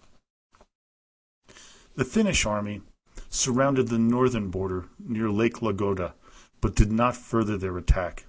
The 1.97 2.05
Finnish 2.05 2.47
army 2.47 2.83
surrounded 3.29 3.89
the 3.89 3.99
northern 3.99 4.51
border 4.51 4.87
near 4.99 5.29
Lake 5.29 5.57
Ladoga, 5.57 6.13
but 6.61 6.77
did 6.77 6.93
not 6.93 7.17
further 7.17 7.59
their 7.59 7.77
attack. 7.77 8.27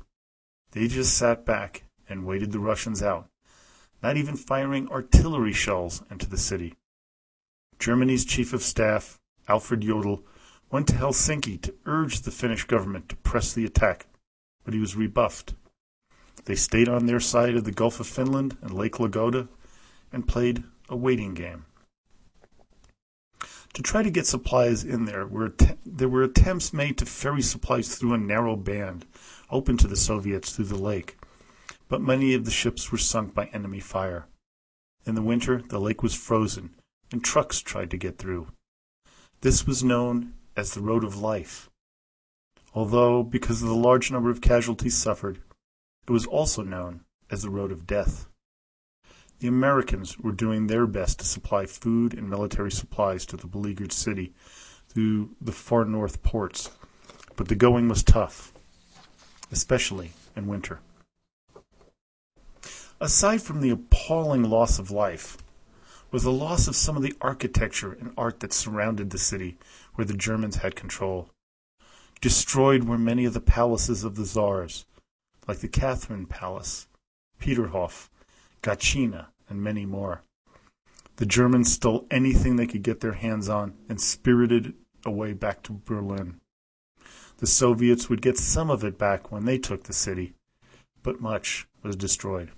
They 0.71 0.87
just 0.87 1.15
sat 1.17 1.45
back 1.45 1.83
and 2.09 2.25
waited 2.25 2.51
the 2.51 2.59
Russians 2.59 3.03
out, 3.03 3.29
not 4.01 4.17
even 4.17 4.35
firing 4.35 4.89
artillery 4.89 5.53
shells 5.53 6.01
into 6.09 6.27
the 6.27 6.37
city. 6.37 6.73
Germany's 7.79 8.25
chief 8.25 8.53
of 8.53 8.63
staff, 8.63 9.19
Alfred 9.47 9.81
Jodl, 9.81 10.23
went 10.71 10.87
to 10.87 10.95
Helsinki 10.95 11.61
to 11.61 11.73
urge 11.85 12.21
the 12.21 12.31
Finnish 12.31 12.65
government 12.65 13.09
to 13.09 13.15
press 13.17 13.53
the 13.53 13.65
attack, 13.65 14.07
but 14.63 14.73
he 14.73 14.79
was 14.79 14.95
rebuffed. 14.95 15.53
They 16.45 16.55
stayed 16.55 16.89
on 16.89 17.05
their 17.05 17.19
side 17.19 17.55
of 17.55 17.63
the 17.63 17.71
Gulf 17.71 17.99
of 17.99 18.07
Finland 18.07 18.57
and 18.61 18.73
Lake 18.73 18.99
Ladoga 18.99 19.47
and 20.11 20.27
played 20.27 20.63
a 20.89 20.95
waiting 20.95 21.33
game. 21.33 21.65
To 23.73 23.83
try 23.83 24.01
to 24.01 24.09
get 24.09 24.25
supplies 24.25 24.83
in 24.83 25.05
there, 25.05 25.27
were 25.27 25.53
there 25.85 26.09
were 26.09 26.23
attempts 26.23 26.73
made 26.73 26.97
to 26.97 27.05
ferry 27.05 27.41
supplies 27.41 27.95
through 27.95 28.13
a 28.13 28.17
narrow 28.17 28.55
band 28.55 29.05
open 29.51 29.77
to 29.77 29.87
the 29.87 29.95
Soviets 29.95 30.51
through 30.51 30.65
the 30.65 30.77
lake, 30.77 31.17
but 31.87 32.01
many 32.01 32.33
of 32.33 32.45
the 32.45 32.51
ships 32.51 32.91
were 32.91 32.97
sunk 32.97 33.33
by 33.33 33.45
enemy 33.53 33.79
fire. 33.79 34.25
In 35.05 35.15
the 35.15 35.21
winter, 35.21 35.61
the 35.61 35.79
lake 35.79 36.01
was 36.01 36.15
frozen, 36.15 36.75
and 37.11 37.23
trucks 37.23 37.59
tried 37.59 37.91
to 37.91 37.97
get 37.97 38.17
through. 38.17 38.47
This 39.41 39.67
was 39.67 39.83
known 39.83 40.33
as 40.57 40.71
the 40.71 40.81
Road 40.81 41.03
of 41.03 41.15
Life. 41.15 41.69
Although, 42.73 43.23
because 43.23 43.61
of 43.61 43.69
the 43.69 43.75
large 43.75 44.11
number 44.11 44.31
of 44.31 44.41
casualties 44.41 44.97
suffered, 44.97 45.39
it 46.07 46.11
was 46.11 46.25
also 46.25 46.63
known 46.63 47.01
as 47.29 47.43
the 47.43 47.49
Road 47.49 47.71
of 47.71 47.85
Death. 47.85 48.27
The 49.39 49.47
Americans 49.47 50.17
were 50.17 50.31
doing 50.31 50.65
their 50.65 50.87
best 50.87 51.19
to 51.19 51.25
supply 51.25 51.67
food 51.67 52.13
and 52.13 52.27
military 52.27 52.71
supplies 52.71 53.25
to 53.27 53.37
the 53.37 53.47
beleaguered 53.47 53.91
city 53.93 54.33
through 54.89 55.35
the 55.39 55.51
far 55.51 55.85
north 55.85 56.23
ports, 56.23 56.71
but 57.35 57.47
the 57.47 57.55
going 57.55 57.87
was 57.87 58.01
tough, 58.01 58.51
especially 59.51 60.11
in 60.35 60.47
winter. 60.47 60.79
Aside 62.99 63.43
from 63.43 63.61
the 63.61 63.69
appalling 63.69 64.43
loss 64.43 64.79
of 64.79 64.89
life, 64.89 65.37
was 66.11 66.23
the 66.23 66.31
loss 66.31 66.67
of 66.67 66.75
some 66.75 66.95
of 66.95 67.03
the 67.03 67.15
architecture 67.21 67.93
and 67.93 68.13
art 68.17 68.39
that 68.39 68.53
surrounded 68.53 69.09
the 69.09 69.17
city 69.17 69.57
where 69.95 70.05
the 70.05 70.13
Germans 70.13 70.57
had 70.57 70.75
control. 70.75 71.29
Destroyed 72.21 72.85
were 72.85 72.97
many 72.97 73.25
of 73.25 73.33
the 73.33 73.41
palaces 73.41 74.03
of 74.03 74.15
the 74.15 74.25
Czars, 74.25 74.85
like 75.47 75.59
the 75.59 75.67
Catherine 75.67 76.25
Palace, 76.25 76.87
Peterhof, 77.39 78.09
Gatchina, 78.61 79.27
and 79.49 79.61
many 79.61 79.85
more. 79.85 80.21
The 81.17 81.25
Germans 81.25 81.73
stole 81.73 82.05
anything 82.11 82.55
they 82.55 82.67
could 82.67 82.83
get 82.83 82.99
their 82.99 83.13
hands 83.13 83.49
on 83.49 83.73
and 83.89 83.99
spirited 83.99 84.73
away 85.05 85.33
back 85.33 85.63
to 85.63 85.81
Berlin. 85.85 86.39
The 87.37 87.47
Soviets 87.47 88.09
would 88.09 88.21
get 88.21 88.37
some 88.37 88.69
of 88.69 88.83
it 88.83 88.97
back 88.97 89.31
when 89.31 89.45
they 89.45 89.57
took 89.57 89.83
the 89.83 89.93
city, 89.93 90.33
but 91.03 91.21
much 91.21 91.67
was 91.83 91.95
destroyed. 91.95 92.51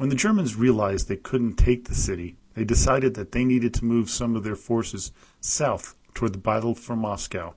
When 0.00 0.08
the 0.08 0.16
Germans 0.16 0.56
realized 0.56 1.08
they 1.08 1.16
couldn't 1.18 1.56
take 1.56 1.84
the 1.84 1.94
city, 1.94 2.38
they 2.54 2.64
decided 2.64 3.12
that 3.16 3.32
they 3.32 3.44
needed 3.44 3.74
to 3.74 3.84
move 3.84 4.08
some 4.08 4.34
of 4.34 4.44
their 4.44 4.56
forces 4.56 5.12
south 5.42 5.94
toward 6.14 6.32
the 6.32 6.38
battle 6.38 6.74
for 6.74 6.96
Moscow. 6.96 7.54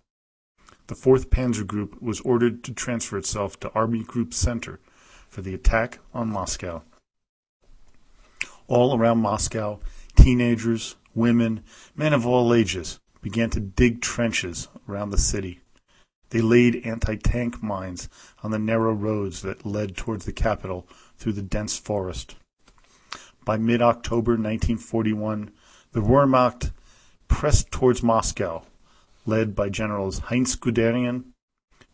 The 0.88 0.96
4th 0.96 1.28
Panzer 1.28 1.66
Group 1.66 2.02
was 2.02 2.20
ordered 2.20 2.62
to 2.66 2.74
transfer 2.74 3.18
itself 3.18 3.58
to 3.62 3.72
Army 3.72 4.04
Group 4.04 4.34
Center 4.34 4.82
for 5.30 5.42
the 5.42 5.54
attack 5.54 6.00
on 6.14 6.34
Moscow. 6.34 6.82
All 8.68 8.94
around 8.94 9.20
Moscow, 9.20 9.80
teenagers, 10.18 10.98
women, 11.16 11.64
men 11.96 12.12
of 12.12 12.28
all 12.28 12.54
ages 12.54 13.00
began 13.22 13.52
to 13.52 13.62
dig 13.62 14.02
trenches 14.02 14.68
around 14.90 15.12
the 15.12 15.18
city. 15.18 15.62
They 16.34 16.42
laid 16.42 16.86
anti 16.86 17.16
tank 17.16 17.62
mines 17.62 18.10
on 18.42 18.50
the 18.50 18.58
narrow 18.58 18.92
roads 18.92 19.44
that 19.44 19.68
led 19.68 19.96
towards 19.96 20.26
the 20.26 20.34
capital 20.34 20.88
through 21.24 21.32
the 21.32 21.42
dense 21.42 21.78
forest. 21.78 22.36
By 23.46 23.56
mid 23.56 23.82
October 23.82 24.34
1941, 24.34 25.52
the 25.94 26.02
Wehrmacht 26.02 26.72
pressed 27.30 27.72
towards 27.72 28.04
Moscow, 28.04 28.64
led 29.26 29.56
by 29.56 29.70
Generals 29.70 30.20
Heinz 30.20 30.58
Guderian, 30.58 31.24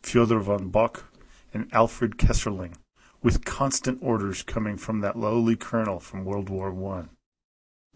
Fyodor 0.02 0.40
von 0.40 0.70
Bock, 0.70 1.14
and 1.54 1.70
Alfred 1.72 2.18
Kesselring, 2.18 2.74
with 3.22 3.46
constant 3.46 4.00
orders 4.02 4.42
coming 4.42 4.78
from 4.78 5.02
that 5.02 5.16
lowly 5.16 5.56
colonel 5.56 6.00
from 6.00 6.26
World 6.26 6.50
War 6.50 6.74
I, 6.96 7.06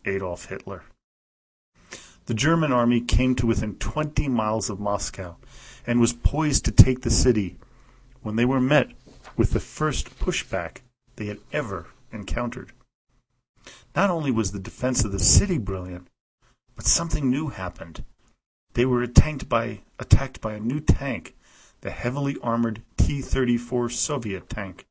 Adolf 0.08 0.46
Hitler. 0.46 0.84
The 2.28 2.36
German 2.36 2.72
army 2.72 3.02
came 3.02 3.34
to 3.36 3.48
within 3.48 3.78
20 3.78 4.28
miles 4.28 4.70
of 4.70 4.80
Moscow 4.80 5.38
and 5.88 6.00
was 6.00 6.14
poised 6.14 6.64
to 6.66 6.72
take 6.72 7.02
the 7.02 7.10
city 7.10 7.58
when 8.22 8.36
they 8.36 8.46
were 8.46 8.62
met 8.62 8.92
with 9.36 9.52
the 9.52 9.60
first 9.60 10.20
pushback 10.20 10.82
they 11.16 11.26
had 11.26 11.40
ever 11.52 11.88
encountered. 12.12 12.72
Not 13.96 14.10
only 14.10 14.32
was 14.32 14.52
the 14.52 14.60
defense 14.60 15.06
of 15.06 15.12
the 15.12 15.20
city 15.20 15.58
brilliant, 15.58 16.08
but 16.76 16.86
something 16.86 17.30
new 17.30 17.50
happened. 17.50 18.04
They 18.74 18.86
were 18.86 19.04
attacked 19.04 19.48
by, 19.48 19.82
attacked 20.00 20.42
by 20.42 20.54
a 20.54 20.60
new 20.60 20.80
tank, 20.80 21.36
the 21.82 21.92
heavily 21.92 22.38
armored 22.42 22.82
T 22.98 23.22
34 23.22 23.90
Soviet 23.90 24.50
tank. 24.50 24.88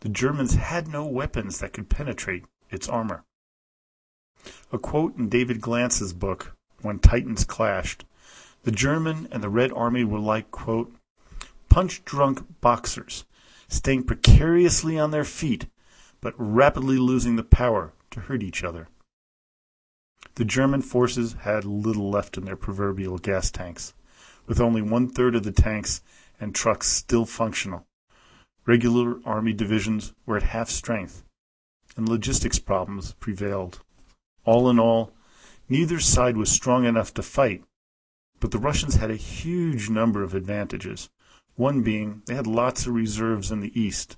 The 0.00 0.08
Germans 0.08 0.54
had 0.54 0.88
no 0.88 1.04
weapons 1.06 1.58
that 1.58 1.72
could 1.72 1.88
penetrate 1.88 2.44
its 2.70 2.88
armor. 2.88 3.24
A 4.72 4.78
quote 4.78 5.16
in 5.16 5.28
David 5.28 5.60
Glantz's 5.60 6.12
book, 6.12 6.56
When 6.82 6.98
Titans 6.98 7.44
Clashed 7.44 8.04
The 8.62 8.72
German 8.72 9.28
and 9.30 9.42
the 9.42 9.48
Red 9.48 9.72
Army 9.72 10.04
were 10.04 10.20
like, 10.20 10.50
quote, 10.50 10.92
punch 11.68 12.04
drunk 12.04 12.60
boxers 12.60 13.24
staying 13.68 14.04
precariously 14.04 14.98
on 14.98 15.10
their 15.10 15.24
feet, 15.24 15.66
but 16.20 16.34
rapidly 16.36 16.96
losing 16.96 17.36
the 17.36 17.44
power 17.44 17.92
to 18.10 18.20
hurt 18.20 18.42
each 18.42 18.64
other. 18.64 18.88
The 20.34 20.44
German 20.44 20.82
forces 20.82 21.34
had 21.40 21.64
little 21.64 22.10
left 22.10 22.36
in 22.36 22.44
their 22.44 22.56
proverbial 22.56 23.18
gas 23.18 23.50
tanks, 23.50 23.94
with 24.46 24.60
only 24.60 24.82
one 24.82 25.08
third 25.08 25.34
of 25.34 25.42
the 25.42 25.52
tanks 25.52 26.00
and 26.40 26.54
trucks 26.54 26.88
still 26.88 27.26
functional. 27.26 27.86
Regular 28.66 29.20
Army 29.24 29.52
divisions 29.52 30.12
were 30.26 30.36
at 30.36 30.42
half 30.44 30.70
strength, 30.70 31.24
and 31.96 32.08
logistics 32.08 32.58
problems 32.58 33.14
prevailed. 33.14 33.80
All 34.44 34.70
in 34.70 34.78
all, 34.78 35.12
neither 35.68 36.00
side 36.00 36.36
was 36.36 36.50
strong 36.50 36.84
enough 36.84 37.12
to 37.14 37.22
fight, 37.22 37.64
but 38.40 38.50
the 38.50 38.58
Russians 38.58 38.96
had 38.96 39.10
a 39.10 39.16
huge 39.16 39.90
number 39.90 40.22
of 40.22 40.34
advantages. 40.34 41.10
One 41.58 41.82
being 41.82 42.22
they 42.26 42.36
had 42.36 42.46
lots 42.46 42.86
of 42.86 42.94
reserves 42.94 43.50
in 43.50 43.58
the 43.58 43.76
east, 43.78 44.16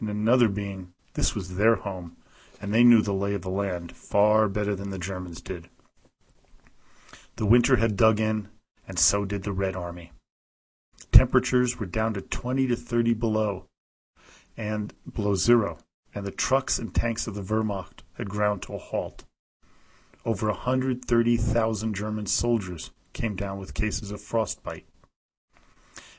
and 0.00 0.08
another 0.08 0.48
being 0.48 0.94
this 1.12 1.34
was 1.34 1.56
their 1.56 1.76
home, 1.76 2.16
and 2.62 2.72
they 2.72 2.82
knew 2.82 3.02
the 3.02 3.12
lay 3.12 3.34
of 3.34 3.42
the 3.42 3.50
land 3.50 3.94
far 3.94 4.48
better 4.48 4.74
than 4.74 4.88
the 4.88 4.98
Germans 4.98 5.42
did. 5.42 5.68
The 7.36 7.44
winter 7.44 7.76
had 7.76 7.98
dug 7.98 8.20
in, 8.20 8.48
and 8.88 8.98
so 8.98 9.26
did 9.26 9.42
the 9.42 9.52
Red 9.52 9.76
Army. 9.76 10.12
Temperatures 11.10 11.78
were 11.78 11.84
down 11.84 12.14
to 12.14 12.22
20 12.22 12.66
to 12.68 12.76
30 12.76 13.12
below, 13.12 13.66
and 14.56 14.94
below 15.12 15.34
zero, 15.34 15.76
and 16.14 16.24
the 16.24 16.30
trucks 16.30 16.78
and 16.78 16.94
tanks 16.94 17.26
of 17.26 17.34
the 17.34 17.42
Wehrmacht 17.42 18.02
had 18.14 18.30
ground 18.30 18.62
to 18.62 18.72
a 18.72 18.78
halt. 18.78 19.26
Over 20.24 20.46
130,000 20.46 21.94
German 21.94 22.24
soldiers 22.24 22.92
came 23.12 23.36
down 23.36 23.58
with 23.58 23.74
cases 23.74 24.10
of 24.10 24.22
frostbite. 24.22 24.86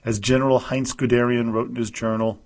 As 0.06 0.20
General 0.20 0.60
Heinz 0.60 0.94
Guderian 0.94 1.54
wrote 1.54 1.70
in 1.70 1.78
his 1.78 1.90
journal, 1.90 2.42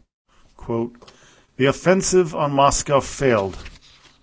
quote, 0.56 1.12
The 1.56 1.65
offensive 1.65 2.36
on 2.36 2.52
Moscow 2.52 3.00
failed. 3.00 3.58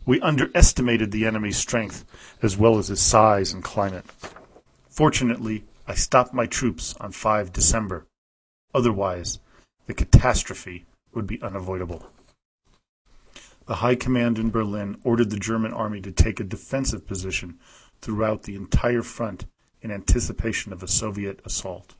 We 0.06 0.20
underestimated 0.20 1.10
the 1.10 1.26
enemy's 1.26 1.56
strength 1.56 2.04
as 2.42 2.56
well 2.56 2.78
as 2.78 2.88
his 2.88 3.00
size 3.00 3.52
and 3.52 3.64
climate. 3.64 4.04
Fortunately, 4.88 5.64
I 5.88 5.94
stopped 5.94 6.32
my 6.32 6.46
troops 6.46 6.94
on 7.00 7.10
5 7.10 7.52
December. 7.52 8.06
Otherwise, 8.72 9.40
the 9.86 9.94
catastrophe 9.94 10.84
would 11.12 11.26
be 11.26 11.42
unavoidable. 11.42 12.06
The 13.66 13.76
High 13.76 13.96
Command 13.96 14.38
in 14.38 14.50
Berlin 14.50 14.98
ordered 15.02 15.30
the 15.30 15.38
German 15.38 15.72
army 15.72 16.00
to 16.02 16.12
take 16.12 16.38
a 16.38 16.44
defensive 16.44 17.06
position 17.06 17.58
throughout 18.00 18.44
the 18.44 18.54
entire 18.54 19.02
front 19.02 19.46
in 19.82 19.90
anticipation 19.90 20.72
of 20.72 20.82
a 20.82 20.88
Soviet 20.88 21.40
assault. 21.44 21.94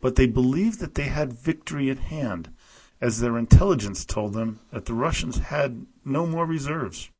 But 0.00 0.16
they 0.16 0.26
believed 0.26 0.80
that 0.80 0.94
they 0.94 1.08
had 1.08 1.32
victory 1.32 1.90
at 1.90 1.98
hand, 1.98 2.50
as 3.00 3.20
their 3.20 3.38
intelligence 3.38 4.04
told 4.04 4.32
them 4.32 4.60
that 4.70 4.86
the 4.86 4.94
Russians 4.94 5.38
had 5.38 5.86
no 6.04 6.26
more 6.26 6.46
reserves. 6.46 7.10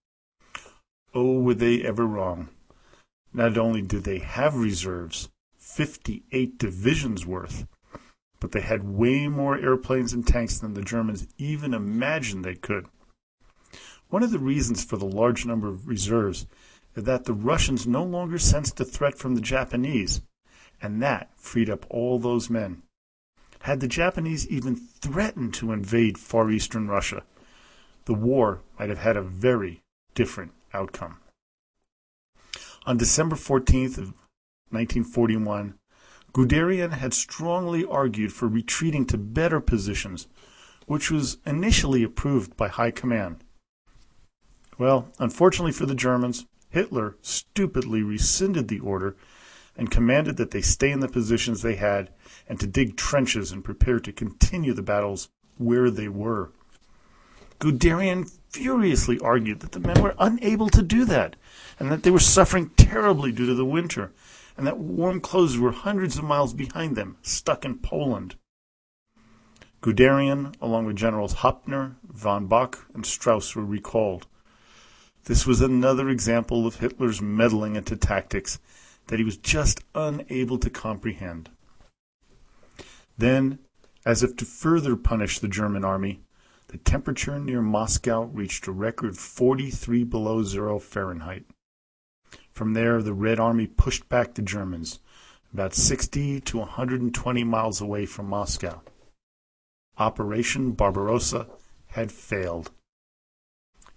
Oh, 1.15 1.41
were 1.41 1.55
they 1.55 1.83
ever 1.83 2.07
wrong! 2.07 2.49
Not 3.33 3.59
only 3.59 3.83
did 3.83 4.05
they 4.05 4.19
have 4.19 4.57
reserves, 4.57 5.29
58 5.57 6.59
divisions 6.59 7.27
worth, 7.27 7.67
but 8.41 8.53
they 8.53 8.61
had 8.61 8.85
way 8.85 9.29
more 9.29 9.59
airplanes 9.59 10.13
and 10.13 10.27
tanks 10.27 10.59
than 10.59 10.75
the 10.75 10.83
Germans 10.83 11.29
even 11.39 11.75
imagined 11.75 12.45
they 12.45 12.55
could. 12.55 12.87
One 14.09 14.23
of 14.23 14.31
the 14.33 14.39
reasons 14.39 14.83
for 14.83 14.97
the 14.97 15.07
large 15.07 15.47
number 15.47 15.69
of 15.69 15.87
reserves 15.87 16.47
is 16.97 17.05
that 17.05 17.25
the 17.25 17.35
Russians 17.35 17.87
no 17.87 18.03
longer 18.03 18.39
sensed 18.39 18.81
a 18.81 18.85
threat 18.85 19.17
from 19.17 19.35
the 19.35 19.41
Japanese, 19.41 20.23
and 20.83 21.03
that 21.03 21.31
freed 21.37 21.71
up 21.71 21.87
all 21.91 22.19
those 22.19 22.51
men. 22.51 22.83
Had 23.61 23.81
the 23.81 23.89
Japanese 23.89 24.49
even 24.49 24.75
threatened 24.75 25.53
to 25.55 25.73
invade 25.73 26.17
far 26.19 26.51
eastern 26.51 26.89
Russia, 26.89 27.23
the 28.07 28.15
war 28.15 28.63
might 28.79 28.89
have 28.89 28.99
had 28.99 29.17
a 29.17 29.23
very 29.23 29.83
different 30.15 30.53
outcome. 30.73 31.19
On 32.87 32.97
December 32.97 33.37
14th 33.37 33.99
of 33.99 34.15
1941, 34.71 35.75
Guderian 36.33 36.93
had 36.93 37.13
strongly 37.13 37.85
argued 37.85 38.33
for 38.33 38.49
retreating 38.49 39.05
to 39.07 39.19
better 39.19 39.61
positions, 39.61 40.29
which 40.87 41.11
was 41.11 41.39
initially 41.45 42.03
approved 42.03 42.57
by 42.57 42.69
High 42.69 42.93
Command. 42.93 43.45
Well, 44.79 45.09
unfortunately 45.19 45.73
for 45.73 45.87
the 45.87 45.95
Germans, 45.95 46.47
Hitler 46.71 47.17
stupidly 47.21 48.03
rescinded 48.03 48.69
the 48.69 48.81
order 48.81 49.17
and 49.77 49.91
commanded 49.91 50.37
that 50.37 50.51
they 50.51 50.61
stay 50.61 50.91
in 50.91 51.01
the 51.01 51.09
positions 51.09 51.63
they 51.63 51.77
had 51.77 52.11
and 52.49 52.59
to 52.61 52.67
dig 52.67 52.97
trenches 52.97 53.53
and 53.53 53.65
prepare 53.65 54.01
to 54.01 54.13
continue 54.13 54.75
the 54.75 54.83
battles 54.83 55.29
where 55.59 55.91
they 55.91 56.09
were. 56.09 56.51
Guderian 57.59 58.31
furiously 58.51 59.19
argued 59.21 59.61
that 59.61 59.73
the 59.73 59.81
men 59.81 60.03
were 60.03 60.15
unable 60.19 60.69
to 60.71 60.83
do 60.83 61.05
that 61.05 61.37
and 61.79 61.91
that 61.91 62.03
they 62.03 62.11
were 62.11 62.19
suffering 62.19 62.71
terribly 62.71 63.33
due 63.33 63.47
to 63.47 63.55
the 63.55 63.65
winter 63.65 64.13
and 64.57 64.67
that 64.67 64.79
warm 64.79 65.21
clothes 65.21 65.59
were 65.59 65.73
hundreds 65.73 66.19
of 66.19 66.25
miles 66.25 66.53
behind 66.53 66.97
them, 66.97 67.17
stuck 67.23 67.65
in 67.65 67.79
Poland. 67.79 68.37
Guderian, 69.81 70.55
along 70.61 70.85
with 70.85 70.97
Generals 70.97 71.37
Hauptner, 71.37 71.95
von 72.05 72.47
Bock, 72.47 72.87
and 72.93 73.07
Strauss, 73.07 73.57
were 73.57 73.65
recalled. 73.65 74.27
This 75.25 75.47
was 75.47 75.63
another 75.63 76.11
example 76.11 76.67
of 76.67 76.77
Hitler's 76.77 77.23
meddling 77.23 77.77
into 77.77 77.97
tactics 77.97 78.59
that 79.07 79.19
he 79.19 79.25
was 79.25 79.37
just 79.37 79.85
unable 79.95 80.59
to 80.59 80.71
comprehend. 80.71 81.51
Then, 83.19 83.59
as 84.05 84.23
if 84.23 84.37
to 84.37 84.45
further 84.45 84.97
punish 84.97 85.39
the 85.39 85.49
German 85.49 85.85
army, 85.85 86.21
the 86.69 86.79
temperature 86.79 87.39
near 87.39 87.61
Moscow 87.61 88.23
reached 88.25 88.67
a 88.67 88.73
record 88.73 89.17
43 89.17 90.05
below 90.05 90.43
zero 90.43 90.79
Fahrenheit. 90.79 91.45
From 92.53 92.75
there, 92.75 93.03
the 93.03 93.13
Red 93.13 93.41
Army 93.41 93.67
pushed 93.67 94.09
back 94.09 94.35
the 94.35 94.43
Germans, 94.43 95.01
about 95.53 95.75
60 95.75 96.41
to 96.41 96.59
120 96.59 97.45
miles 97.45 97.81
away 97.81 98.07
from 98.07 98.27
Moscow. 98.27 98.83
Operation 99.99 100.73
Barbarossa 100.73 101.49
had 101.89 102.13
failed. 102.13 102.71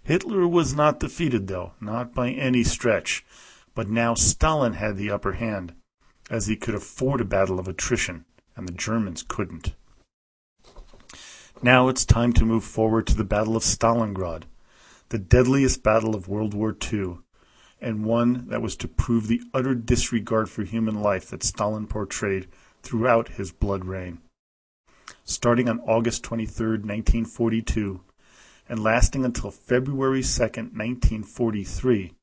Hitler 0.03 0.47
was 0.47 0.73
not 0.73 0.99
defeated, 0.99 1.47
though, 1.47 1.73
not 1.79 2.13
by 2.13 2.31
any 2.31 2.63
stretch, 2.63 3.23
but 3.75 3.89
now 3.89 4.13
Stalin 4.13 4.73
had 4.73 4.97
the 4.97 5.11
upper 5.11 5.33
hand, 5.33 5.73
as 6.29 6.47
he 6.47 6.55
could 6.55 6.75
afford 6.75 7.21
a 7.21 7.25
battle 7.25 7.59
of 7.59 7.67
attrition, 7.67 8.25
and 8.55 8.67
the 8.67 8.73
Germans 8.73 9.23
couldn't. 9.27 9.73
Now 11.61 11.87
it's 11.87 12.05
time 12.05 12.33
to 12.33 12.45
move 12.45 12.63
forward 12.63 13.07
to 13.07 13.15
the 13.15 13.23
Battle 13.23 13.55
of 13.55 13.63
Stalingrad, 13.63 14.43
the 15.09 15.17
deadliest 15.17 15.81
battle 15.81 16.15
of 16.15 16.27
World 16.27 16.53
War 16.53 16.75
II, 16.91 17.19
and 17.79 18.05
one 18.05 18.47
that 18.47 18.61
was 18.61 18.75
to 18.77 18.87
prove 18.87 19.27
the 19.27 19.41
utter 19.53 19.75
disregard 19.75 20.49
for 20.49 20.63
human 20.63 21.01
life 21.01 21.29
that 21.29 21.43
Stalin 21.43 21.87
portrayed 21.87 22.47
throughout 22.81 23.29
his 23.29 23.51
blood 23.51 23.85
reign. 23.85 24.19
Starting 25.23 25.69
on 25.69 25.79
August 25.81 26.23
23, 26.23 26.67
1942, 26.67 28.01
and 28.67 28.83
lasting 28.83 29.25
until 29.25 29.51
February 29.51 30.21
2, 30.21 30.41
1943, 30.41 32.13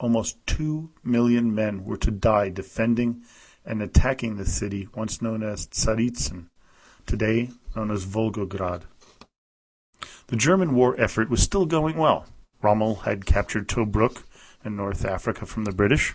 almost 0.00 0.44
two 0.46 0.90
million 1.04 1.54
men 1.54 1.84
were 1.84 1.98
to 1.98 2.10
die 2.10 2.48
defending 2.48 3.22
and 3.64 3.82
attacking 3.82 4.36
the 4.36 4.46
city 4.46 4.88
once 4.94 5.20
known 5.20 5.42
as 5.42 5.66
Tsaritsyn, 5.66 6.46
today 7.06 7.50
known 7.76 7.90
as 7.90 8.06
Volgograd. 8.06 8.82
The 10.28 10.36
German 10.36 10.74
war 10.74 10.98
effort 10.98 11.28
was 11.28 11.42
still 11.42 11.66
going 11.66 11.96
well. 11.96 12.26
Rommel 12.62 12.96
had 12.96 13.26
captured 13.26 13.68
Tobruk 13.68 14.24
in 14.64 14.76
North 14.76 15.04
Africa 15.04 15.44
from 15.44 15.64
the 15.64 15.72
British. 15.72 16.14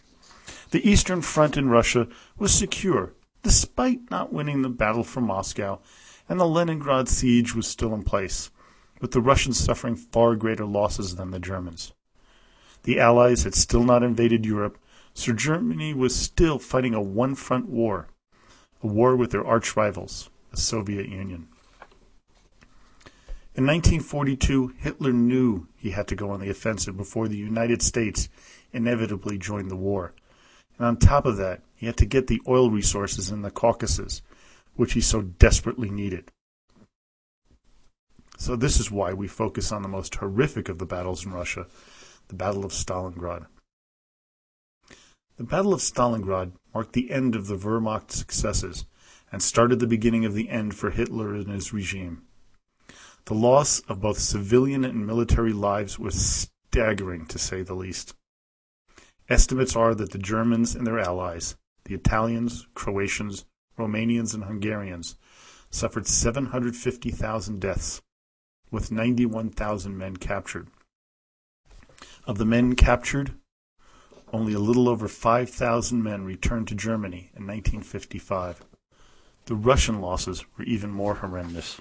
The 0.71 0.87
Eastern 0.87 1.21
Front 1.21 1.55
in 1.55 1.69
Russia 1.69 2.07
was 2.37 2.53
secure, 2.53 3.13
despite 3.43 4.09
not 4.09 4.33
winning 4.33 4.63
the 4.63 4.69
battle 4.69 5.03
for 5.03 5.21
Moscow, 5.21 5.79
and 6.27 6.39
the 6.39 6.47
Leningrad 6.47 7.07
siege 7.07 7.53
was 7.53 7.67
still 7.67 7.93
in 7.93 8.03
place 8.03 8.49
with 8.99 9.11
the 9.11 9.21
Russians 9.21 9.59
suffering 9.59 9.95
far 9.95 10.35
greater 10.35 10.65
losses 10.65 11.15
than 11.15 11.29
the 11.29 11.39
Germans. 11.39 11.93
The 12.85 12.99
Allies 12.99 13.43
had 13.43 13.55
still 13.55 13.83
not 13.83 14.03
invaded 14.03 14.45
Europe, 14.45 14.77
so 15.15 15.33
Germany 15.33 15.95
was 15.95 16.15
still 16.15 16.59
fighting 16.59 16.93
a 16.93 17.01
one 17.01 17.33
front 17.33 17.67
war, 17.67 18.09
a 18.83 18.87
war 18.87 19.15
with 19.15 19.31
their 19.31 19.43
arch 19.43 19.75
rivals, 19.75 20.29
the 20.51 20.57
Soviet 20.57 21.09
Union. 21.09 21.47
In 23.55 23.65
1942, 23.65 24.75
Hitler 24.77 25.11
knew 25.11 25.67
he 25.75 25.91
had 25.91 26.07
to 26.09 26.15
go 26.15 26.29
on 26.29 26.39
the 26.39 26.49
offensive 26.51 26.95
before 26.95 27.27
the 27.27 27.37
United 27.37 27.81
States 27.81 28.29
inevitably 28.71 29.39
joined 29.39 29.71
the 29.71 29.75
war. 29.75 30.13
And 30.77 30.85
on 30.85 30.97
top 30.97 31.25
of 31.25 31.37
that, 31.37 31.61
he 31.73 31.87
had 31.87 31.97
to 31.97 32.05
get 32.05 32.27
the 32.27 32.41
oil 32.47 32.69
resources 32.69 33.31
in 33.31 33.41
the 33.41 33.49
Caucasus, 33.49 34.21
which 34.75 34.93
he 34.93 35.01
so 35.01 35.23
desperately 35.23 35.89
needed. 35.89 36.29
So 38.37 38.55
this 38.55 38.79
is 38.79 38.91
why 38.91 39.11
we 39.13 39.27
focus 39.27 39.71
on 39.71 39.81
the 39.81 39.87
most 39.87 40.13
horrific 40.13 40.69
of 40.69 40.77
the 40.77 40.85
battles 40.85 41.25
in 41.25 41.31
Russia, 41.31 41.65
the 42.27 42.35
Battle 42.35 42.65
of 42.65 42.71
Stalingrad. 42.71 43.45
The 45.37 45.43
Battle 45.43 45.73
of 45.73 45.81
Stalingrad 45.81 46.53
marked 46.73 46.93
the 46.93 47.11
end 47.11 47.35
of 47.35 47.47
the 47.47 47.57
Wehrmacht 47.57 48.11
successes 48.11 48.85
and 49.31 49.43
started 49.43 49.79
the 49.79 49.87
beginning 49.87 50.25
of 50.25 50.33
the 50.33 50.49
end 50.49 50.75
for 50.75 50.91
Hitler 50.91 51.35
and 51.35 51.49
his 51.49 51.73
regime. 51.73 52.23
The 53.25 53.33
loss 53.33 53.79
of 53.81 54.01
both 54.01 54.19
civilian 54.19 54.85
and 54.85 55.05
military 55.05 55.51
lives 55.51 55.99
was 55.99 56.49
staggering, 56.71 57.25
to 57.27 57.39
say 57.39 57.63
the 57.63 57.73
least. 57.73 58.13
Estimates 59.27 59.75
are 59.75 59.95
that 59.95 60.11
the 60.11 60.19
Germans 60.19 60.75
and 60.75 60.85
their 60.85 60.99
allies, 60.99 61.55
the 61.85 61.95
Italians, 61.95 62.67
Croatians, 62.75 63.45
Romanians, 63.77 64.33
and 64.33 64.43
Hungarians, 64.43 65.15
suffered 65.71 66.07
750,000 66.07 67.59
deaths, 67.59 68.01
with 68.71 68.91
91,000 68.91 69.97
men 69.97 70.17
captured. 70.17 70.69
Of 72.27 72.39
the 72.39 72.45
men 72.45 72.75
captured, 72.75 73.33
only 74.33 74.53
a 74.53 74.59
little 74.59 74.89
over 74.89 75.07
5,000 75.07 76.01
men 76.01 76.25
returned 76.25 76.67
to 76.69 76.75
Germany 76.75 77.29
in 77.35 77.45
1955. 77.45 78.65
The 79.45 79.55
Russian 79.55 80.01
losses 80.01 80.43
were 80.57 80.63
even 80.63 80.89
more 80.89 81.15
horrendous. 81.15 81.79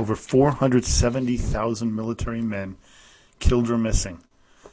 Over 0.00 0.16
470,000 0.16 1.94
military 1.94 2.40
men 2.40 2.78
killed 3.38 3.68
or 3.68 3.76
missing, 3.76 4.22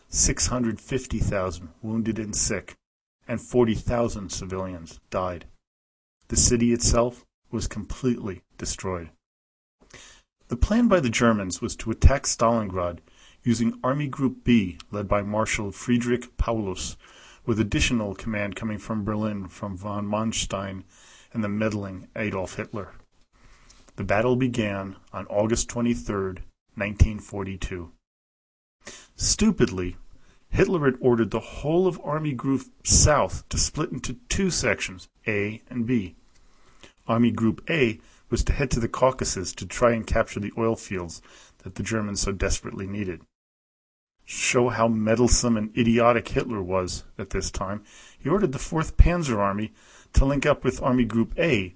650,000 0.07 1.69
wounded 1.81 2.17
and 2.17 2.33
sick, 2.33 2.75
and 3.27 3.41
40,000 3.41 4.31
civilians 4.31 5.01
died. 5.09 5.45
The 6.29 6.37
city 6.37 6.71
itself 6.71 7.25
was 7.51 7.67
completely 7.67 8.41
destroyed. 8.57 9.09
The 10.47 10.55
plan 10.55 10.87
by 10.87 11.01
the 11.01 11.09
Germans 11.09 11.61
was 11.61 11.75
to 11.77 11.91
attack 11.91 12.23
Stalingrad 12.23 12.99
using 13.45 13.79
Army 13.83 14.07
Group 14.07 14.43
B 14.43 14.79
led 14.91 15.07
by 15.07 15.21
Marshal 15.21 15.71
Friedrich 15.71 16.35
Paulus, 16.35 16.97
with 17.45 17.59
additional 17.59 18.15
command 18.15 18.55
coming 18.55 18.79
from 18.79 19.05
Berlin 19.05 19.47
from 19.47 19.77
von 19.77 20.07
Manstein 20.07 20.83
and 21.31 21.43
the 21.43 21.47
meddling 21.47 22.07
Adolf 22.15 22.55
Hitler. 22.55 22.93
The 23.97 24.03
battle 24.03 24.35
began 24.35 24.95
on 25.13 25.27
August 25.27 25.69
23, 25.69 26.15
1942. 26.73 27.91
Stupidly, 29.15 29.95
Hitler 30.49 30.85
had 30.85 30.95
ordered 30.99 31.29
the 31.29 31.39
whole 31.39 31.85
of 31.85 32.01
Army 32.03 32.33
Group 32.33 32.63
South 32.83 33.47
to 33.49 33.59
split 33.59 33.91
into 33.91 34.15
two 34.27 34.49
sections, 34.49 35.07
A 35.27 35.61
and 35.69 35.85
B. 35.85 36.15
Army 37.07 37.29
Group 37.29 37.63
A 37.69 37.99
was 38.31 38.43
to 38.45 38.53
head 38.53 38.71
to 38.71 38.79
the 38.79 38.87
Caucasus 38.87 39.53
to 39.53 39.67
try 39.67 39.91
and 39.91 40.07
capture 40.07 40.39
the 40.39 40.51
oil 40.57 40.75
fields 40.75 41.21
that 41.59 41.75
the 41.75 41.83
Germans 41.83 42.21
so 42.21 42.31
desperately 42.31 42.87
needed. 42.87 43.21
Show 44.25 44.69
how 44.69 44.87
meddlesome 44.87 45.55
and 45.55 45.77
idiotic 45.77 46.27
Hitler 46.29 46.61
was 46.61 47.03
at 47.17 47.29
this 47.29 47.51
time, 47.51 47.83
he 48.17 48.27
ordered 48.27 48.51
the 48.51 48.57
4th 48.57 48.93
Panzer 48.93 49.37
Army 49.37 49.71
to 50.13 50.25
link 50.25 50.45
up 50.45 50.63
with 50.63 50.81
Army 50.81 51.05
Group 51.05 51.37
A, 51.37 51.75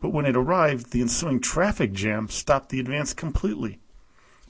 but 0.00 0.10
when 0.10 0.24
it 0.24 0.36
arrived, 0.36 0.92
the 0.92 1.02
ensuing 1.02 1.40
traffic 1.40 1.92
jam 1.92 2.28
stopped 2.28 2.70
the 2.70 2.80
advance 2.80 3.12
completely. 3.12 3.78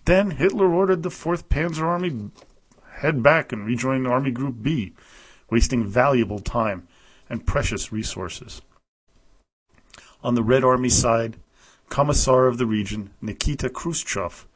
Then 0.04 0.30
Hitler 0.32 0.72
ordered 0.72 1.02
the 1.02 1.08
4th 1.08 1.44
Panzer 1.44 1.82
Army 1.82 2.30
head 3.00 3.22
back 3.22 3.52
and 3.52 3.66
rejoin 3.66 4.06
Army 4.06 4.30
Group 4.30 4.62
B, 4.62 4.94
wasting 5.50 5.86
valuable 5.86 6.38
time 6.38 6.86
and 7.28 7.46
precious 7.46 7.90
resources. 7.90 8.62
On 10.22 10.34
the 10.34 10.42
Red 10.42 10.64
Army 10.64 10.88
side, 10.88 11.36
Commissar 11.88 12.46
of 12.46 12.58
the 12.58 12.66
region 12.66 13.10
Nikita 13.20 13.70
Khrushchev 13.70 14.46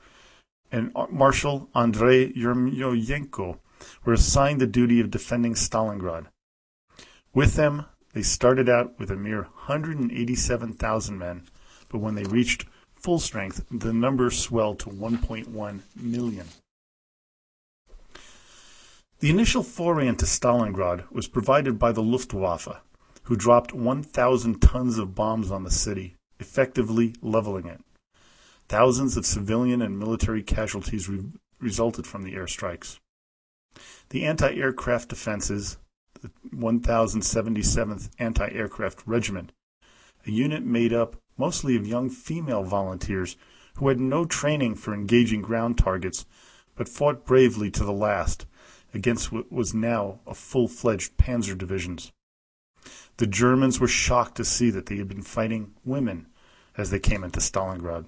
and 0.71 0.93
Marshal 1.11 1.69
Andrei 1.75 2.33
Yeryomenko 2.33 3.59
were 4.05 4.13
assigned 4.13 4.61
the 4.61 4.67
duty 4.67 5.01
of 5.01 5.11
defending 5.11 5.55
Stalingrad. 5.55 6.27
With 7.33 7.55
them, 7.55 7.87
they 8.13 8.23
started 8.23 8.69
out 8.69 8.99
with 8.99 9.11
a 9.11 9.17
mere 9.17 9.43
187,000 9.43 11.19
men, 11.19 11.43
but 11.89 11.99
when 11.99 12.15
they 12.15 12.25
reached 12.25 12.67
full 12.95 13.19
strength, 13.19 13.65
the 13.71 13.93
number 13.93 14.31
swelled 14.31 14.79
to 14.81 14.91
1.1 14.91 15.81
million. 15.97 16.47
The 19.21 19.31
initial 19.31 19.63
foray 19.63 20.07
into 20.07 20.27
Stalingrad 20.27 21.11
was 21.11 21.29
provided 21.29 21.79
by 21.79 21.93
the 21.93 22.03
Luftwaffe, 22.03 22.81
who 23.25 23.37
dropped 23.37 23.73
1,000 23.73 24.61
tons 24.61 24.99
of 24.99 25.15
bombs 25.15 25.51
on 25.51 25.65
the 25.65 25.71
city, 25.71 26.17
effectively 26.39 27.15
leveling 27.23 27.67
it. 27.67 27.81
Thousands 28.69 29.17
of 29.17 29.27
civilian 29.27 29.83
and 29.83 29.99
military 29.99 30.43
casualties 30.43 31.09
re- 31.09 31.25
resulted 31.61 32.07
from 32.07 32.23
the 32.23 32.35
airstrikes. 32.35 32.99
The 34.11 34.25
anti-aircraft 34.25 35.09
defenses, 35.09 35.79
the 36.21 36.31
1077th 36.55 38.11
Anti-Aircraft 38.19 39.03
Regiment, 39.07 39.53
a 40.27 40.31
unit 40.31 40.65
made 40.65 40.93
up 40.93 41.17
mostly 41.37 41.77
of 41.77 41.87
young 41.87 42.09
female 42.09 42.63
volunteers 42.63 43.37
who 43.77 43.89
had 43.89 44.01
no 44.01 44.25
training 44.25 44.77
for 44.77 44.95
engaging 44.95 45.43
ground 45.43 45.77
targets, 45.77 46.25
but 46.77 46.89
fought 46.89 47.27
bravely 47.27 47.71
to 47.71 47.85
the 47.85 47.93
last 47.93 48.47
against 48.93 49.33
what 49.33 49.51
was 49.51 49.75
now 49.75 50.21
a 50.27 50.35
full-fledged 50.35 51.17
panzer 51.17 51.59
divisions. 51.59 52.13
The 53.17 53.27
Germans 53.27 53.81
were 53.81 53.89
shocked 53.89 54.37
to 54.37 54.45
see 54.45 54.71
that 54.71 54.87
they 54.87 54.97
had 54.97 55.09
been 55.09 55.23
fighting 55.23 55.75
women 55.85 56.29
as 56.77 56.91
they 56.91 56.99
came 56.99 57.25
into 57.25 57.41
Stalingrad. 57.41 58.07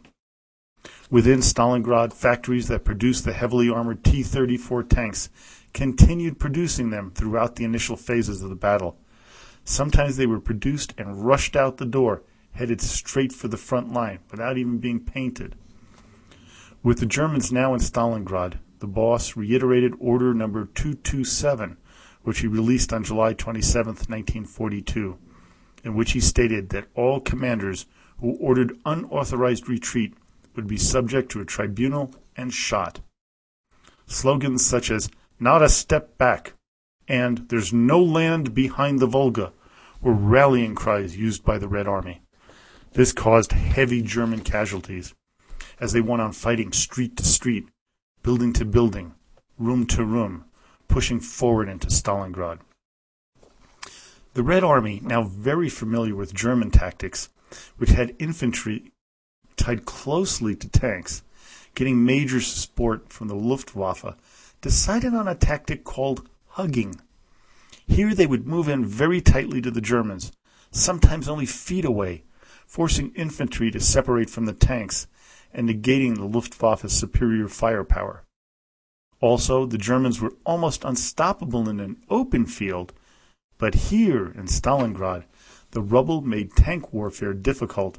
Within 1.10 1.38
Stalingrad, 1.38 2.12
factories 2.12 2.68
that 2.68 2.84
produced 2.84 3.24
the 3.24 3.32
heavily 3.32 3.70
armored 3.70 4.02
T-34 4.04 4.88
tanks 4.88 5.30
continued 5.72 6.38
producing 6.38 6.90
them 6.90 7.12
throughout 7.14 7.56
the 7.56 7.64
initial 7.64 7.96
phases 7.96 8.42
of 8.42 8.48
the 8.48 8.56
battle. 8.56 8.96
Sometimes 9.64 10.16
they 10.16 10.26
were 10.26 10.40
produced 10.40 10.94
and 10.96 11.26
rushed 11.26 11.54
out 11.54 11.76
the 11.76 11.84
door, 11.84 12.22
headed 12.52 12.80
straight 12.80 13.32
for 13.32 13.48
the 13.48 13.56
front 13.56 13.92
line 13.92 14.20
without 14.30 14.56
even 14.56 14.78
being 14.78 15.00
painted. 15.00 15.54
With 16.82 17.00
the 17.00 17.06
Germans 17.06 17.52
now 17.52 17.74
in 17.74 17.80
Stalingrad, 17.80 18.58
the 18.78 18.86
boss 18.86 19.36
reiterated 19.36 19.94
Order 19.98 20.32
Number 20.32 20.66
227, 20.66 21.76
which 22.22 22.40
he 22.40 22.46
released 22.46 22.92
on 22.92 23.04
July 23.04 23.32
27, 23.32 23.86
1942, 23.86 25.18
in 25.84 25.94
which 25.94 26.12
he 26.12 26.20
stated 26.20 26.70
that 26.70 26.88
all 26.94 27.20
commanders 27.20 27.86
who 28.20 28.36
ordered 28.36 28.78
unauthorized 28.84 29.68
retreat 29.68 30.14
would 30.56 30.66
be 30.66 30.76
subject 30.76 31.30
to 31.32 31.40
a 31.40 31.44
tribunal 31.44 32.14
and 32.36 32.52
shot. 32.52 33.00
Slogans 34.06 34.64
such 34.64 34.90
as 34.90 35.10
not 35.38 35.62
a 35.62 35.68
step 35.68 36.16
back 36.18 36.54
and 37.08 37.48
there's 37.48 37.72
no 37.72 38.02
land 38.02 38.54
behind 38.54 39.00
the 39.00 39.06
Volga 39.06 39.52
were 40.00 40.12
rallying 40.12 40.74
cries 40.74 41.16
used 41.16 41.44
by 41.44 41.58
the 41.58 41.68
Red 41.68 41.86
Army. 41.86 42.22
This 42.92 43.12
caused 43.12 43.52
heavy 43.52 44.02
German 44.02 44.40
casualties 44.40 45.14
as 45.78 45.92
they 45.92 46.00
went 46.00 46.22
on 46.22 46.32
fighting 46.32 46.72
street 46.72 47.16
to 47.16 47.24
street, 47.24 47.68
building 48.22 48.52
to 48.54 48.64
building, 48.64 49.14
room 49.58 49.86
to 49.86 50.04
room, 50.04 50.44
pushing 50.88 51.20
forward 51.20 51.68
into 51.68 51.88
Stalingrad. 51.88 52.58
The 54.34 54.42
Red 54.42 54.64
Army, 54.64 55.00
now 55.02 55.22
very 55.22 55.68
familiar 55.68 56.14
with 56.14 56.34
German 56.34 56.70
tactics, 56.70 57.30
which 57.76 57.90
had 57.90 58.16
infantry 58.18 58.92
tied 59.56 59.84
closely 59.84 60.54
to 60.56 60.68
tanks, 60.68 61.22
getting 61.74 62.04
major 62.04 62.40
support 62.40 63.12
from 63.12 63.28
the 63.28 63.34
Luftwaffe, 63.34 64.16
decided 64.60 65.14
on 65.14 65.28
a 65.28 65.34
tactic 65.34 65.84
called 65.84 66.28
hugging. 66.48 67.00
Here 67.86 68.14
they 68.14 68.26
would 68.26 68.46
move 68.46 68.68
in 68.68 68.84
very 68.84 69.20
tightly 69.20 69.60
to 69.60 69.70
the 69.70 69.80
Germans, 69.80 70.32
sometimes 70.70 71.28
only 71.28 71.46
feet 71.46 71.84
away, 71.84 72.24
forcing 72.66 73.12
infantry 73.14 73.70
to 73.70 73.80
separate 73.80 74.30
from 74.30 74.46
the 74.46 74.52
tanks 74.52 75.06
and 75.52 75.68
negating 75.68 76.16
the 76.16 76.28
Luftwaffe's 76.28 76.92
superior 76.92 77.48
firepower. 77.48 78.24
Also, 79.20 79.64
the 79.64 79.78
Germans 79.78 80.20
were 80.20 80.34
almost 80.44 80.84
unstoppable 80.84 81.68
in 81.68 81.80
an 81.80 81.96
open 82.10 82.44
field, 82.44 82.92
but 83.56 83.74
here 83.74 84.26
in 84.26 84.46
Stalingrad, 84.46 85.24
the 85.70 85.80
rubble 85.80 86.20
made 86.20 86.54
tank 86.54 86.92
warfare 86.92 87.32
difficult, 87.32 87.98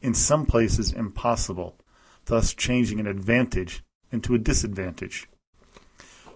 in 0.00 0.14
some 0.14 0.46
places 0.46 0.92
impossible, 0.92 1.76
thus 2.26 2.54
changing 2.54 3.00
an 3.00 3.06
advantage 3.06 3.82
into 4.10 4.34
a 4.34 4.38
disadvantage. 4.38 5.28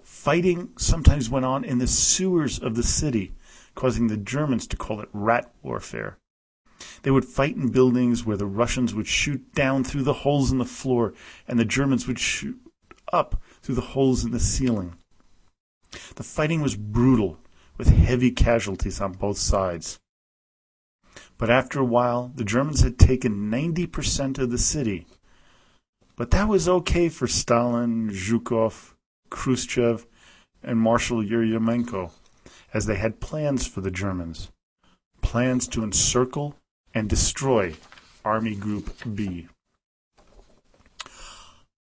Fighting 0.03 0.71
sometimes 0.77 1.31
went 1.31 1.45
on 1.45 1.65
in 1.65 1.79
the 1.79 1.87
sewers 1.87 2.59
of 2.59 2.75
the 2.75 2.83
city, 2.83 3.33
causing 3.75 4.09
the 4.09 4.17
Germans 4.17 4.67
to 4.69 4.77
call 4.77 5.01
it 5.01 5.09
rat 5.13 5.53
warfare. 5.63 6.19
They 7.03 7.11
would 7.11 7.25
fight 7.25 7.57
in 7.57 7.71
buildings 7.71 8.25
where 8.25 8.37
the 8.37 8.47
Russians 8.47 8.95
would 8.95 9.07
shoot 9.07 9.55
down 9.55 9.85
through 9.85 10.03
the 10.03 10.13
holes 10.13 10.51
in 10.51 10.59
the 10.59 10.65
floor 10.65 11.15
and 11.47 11.59
the 11.59 11.65
Germans 11.65 12.07
would 12.07 12.19
shoot 12.19 12.61
up 13.13 13.41
through 13.63 13.77
the 13.77 13.81
holes 13.81 14.25
in 14.25 14.33
the 14.33 14.41
ceiling. 14.41 14.95
The 16.17 16.23
fighting 16.23 16.61
was 16.61 16.77
brutal, 16.77 17.39
with 17.77 17.89
heavy 17.89 18.31
casualties 18.31 19.01
on 19.01 19.13
both 19.13 19.39
sides. 19.39 19.99
But 21.39 21.51
after 21.51 21.81
a 21.81 21.85
while, 21.85 22.31
the 22.35 22.45
Germans 22.45 22.83
had 22.83 22.99
taken 22.99 23.51
90% 23.51 24.39
of 24.39 24.51
the 24.51 24.59
city. 24.59 25.07
But 26.17 26.31
that 26.31 26.49
was 26.49 26.69
okay 26.69 27.09
for 27.09 27.27
Stalin, 27.27 28.11
Zhukov, 28.11 28.95
Khrushchev, 29.31 30.07
and 30.63 30.79
Marshal 30.79 31.23
Yeryomenko, 31.23 32.13
as 32.73 32.87
they 32.87 32.97
had 32.97 33.21
plans 33.21 33.67
for 33.67 33.81
the 33.81 33.91
Germans. 33.91 34.51
Plans 35.21 35.67
to 35.69 35.83
encircle 35.83 36.57
and 36.95 37.09
destroy 37.09 37.75
Army 38.25 38.55
Group 38.55 38.93
B. 39.15 39.49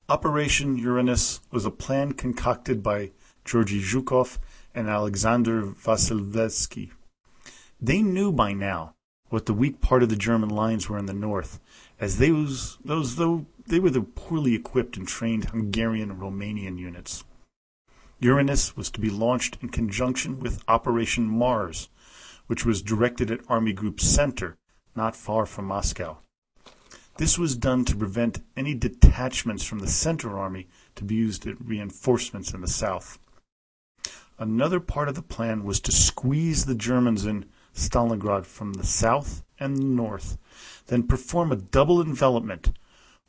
Operation 0.08 0.76
Uranus 0.76 1.40
was 1.50 1.64
a 1.64 1.70
plan 1.70 2.12
concocted 2.12 2.82
by 2.82 3.12
Georgy 3.44 3.80
Zhukov 3.80 4.38
and 4.74 4.88
Alexander 4.88 5.62
Vasilevsky. 5.62 6.90
They 7.80 8.02
knew 8.02 8.32
by 8.32 8.52
now 8.52 8.93
what 9.34 9.46
the 9.46 9.52
weak 9.52 9.80
part 9.80 10.04
of 10.04 10.08
the 10.08 10.14
German 10.14 10.48
lines 10.48 10.88
were 10.88 10.96
in 10.96 11.06
the 11.06 11.12
north, 11.12 11.58
as 11.98 12.18
they 12.18 12.30
was 12.30 12.78
those 12.84 13.16
though 13.16 13.46
they 13.66 13.80
were 13.80 13.90
the 13.90 14.00
poorly 14.00 14.54
equipped 14.54 14.96
and 14.96 15.08
trained 15.08 15.46
Hungarian 15.46 16.12
and 16.12 16.20
Romanian 16.20 16.78
units. 16.78 17.24
Uranus 18.20 18.76
was 18.76 18.90
to 18.90 19.00
be 19.00 19.10
launched 19.10 19.58
in 19.60 19.70
conjunction 19.70 20.38
with 20.38 20.62
Operation 20.68 21.26
Mars, 21.26 21.88
which 22.46 22.64
was 22.64 22.80
directed 22.80 23.28
at 23.28 23.40
Army 23.48 23.72
Group 23.72 24.00
Center, 24.00 24.56
not 24.94 25.16
far 25.16 25.46
from 25.46 25.64
Moscow. 25.64 26.18
This 27.16 27.36
was 27.36 27.56
done 27.56 27.84
to 27.86 27.96
prevent 27.96 28.40
any 28.56 28.72
detachments 28.72 29.64
from 29.64 29.80
the 29.80 29.88
Center 29.88 30.38
Army 30.38 30.68
to 30.94 31.02
be 31.02 31.16
used 31.16 31.44
as 31.48 31.60
reinforcements 31.60 32.54
in 32.54 32.60
the 32.60 32.68
south. 32.68 33.18
Another 34.38 34.78
part 34.78 35.08
of 35.08 35.16
the 35.16 35.22
plan 35.22 35.64
was 35.64 35.80
to 35.80 35.90
squeeze 35.90 36.66
the 36.66 36.76
Germans 36.76 37.26
in 37.26 37.46
Stalingrad 37.74 38.46
from 38.46 38.74
the 38.74 38.86
south 38.86 39.44
and 39.58 39.76
the 39.76 39.84
north, 39.84 40.38
then 40.86 41.06
perform 41.06 41.52
a 41.52 41.56
double 41.56 42.00
envelopment, 42.00 42.72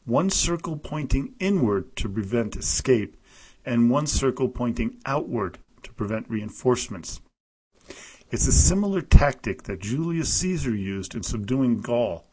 one 0.06 0.30
circle 0.30 0.78
pointing 0.78 1.34
inward 1.40 1.96
to 1.98 2.08
prevent 2.08 2.56
escape, 2.56 3.18
and 3.66 3.90
one 3.90 4.08
circle 4.08 4.48
pointing 4.48 4.98
outward 5.06 5.58
to 5.84 5.92
prevent 5.94 6.30
reinforcements. 6.30 7.22
It's 8.32 8.48
a 8.48 8.52
similar 8.52 9.02
tactic 9.02 9.64
that 9.64 9.80
Julius 9.80 10.34
Caesar 10.34 10.76
used 10.76 11.16
in 11.16 11.24
subduing 11.24 11.82
Gaul 11.82 12.26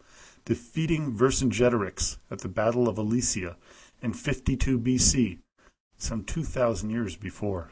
defeating 0.45 1.15
Vercingetorix 1.15 2.19
at 2.31 2.41
the 2.41 2.49
Battle 2.49 2.89
of 2.89 2.97
Alesia 2.97 3.57
in 4.01 4.13
52 4.13 4.79
BC, 4.79 5.39
some 5.97 6.25
2,000 6.25 6.91
years 6.91 7.17
before. 7.17 7.71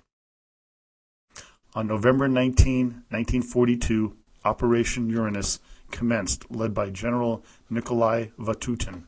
On 1.74 1.86
November 1.86 2.28
19, 2.28 3.04
1942, 3.10 4.16
Operation 4.44 5.10
Uranus 5.10 5.60
commenced, 5.90 6.50
led 6.50 6.72
by 6.72 6.90
General 6.90 7.44
Nikolai 7.68 8.28
Vatutin. 8.38 9.04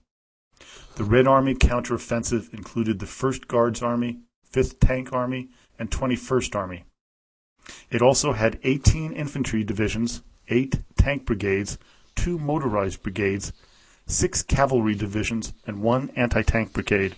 The 0.97 1.05
Red 1.05 1.27
Army 1.27 1.55
counteroffensive 1.55 2.53
included 2.53 2.99
the 2.99 3.07
1st 3.07 3.49
Guards 3.49 3.83
Army, 3.83 4.21
5th 4.53 4.79
Tank 4.81 5.13
Army, 5.13 5.49
and 5.79 5.91
21st 5.91 6.55
Army. 6.55 6.85
It 7.91 8.03
also 8.03 8.33
had 8.33 8.59
18 8.63 9.13
infantry 9.13 9.65
divisions, 9.65 10.23
8 10.49 10.81
tank 10.97 11.25
brigades, 11.25 11.79
2 12.17 12.39
motorized 12.39 13.03
brigades, 13.03 13.53
6 14.07 14.43
cavalry 14.43 14.95
divisions, 14.95 15.55
and 15.67 15.83
1 15.83 16.11
anti-tank 16.17 16.73
brigade. 16.73 17.15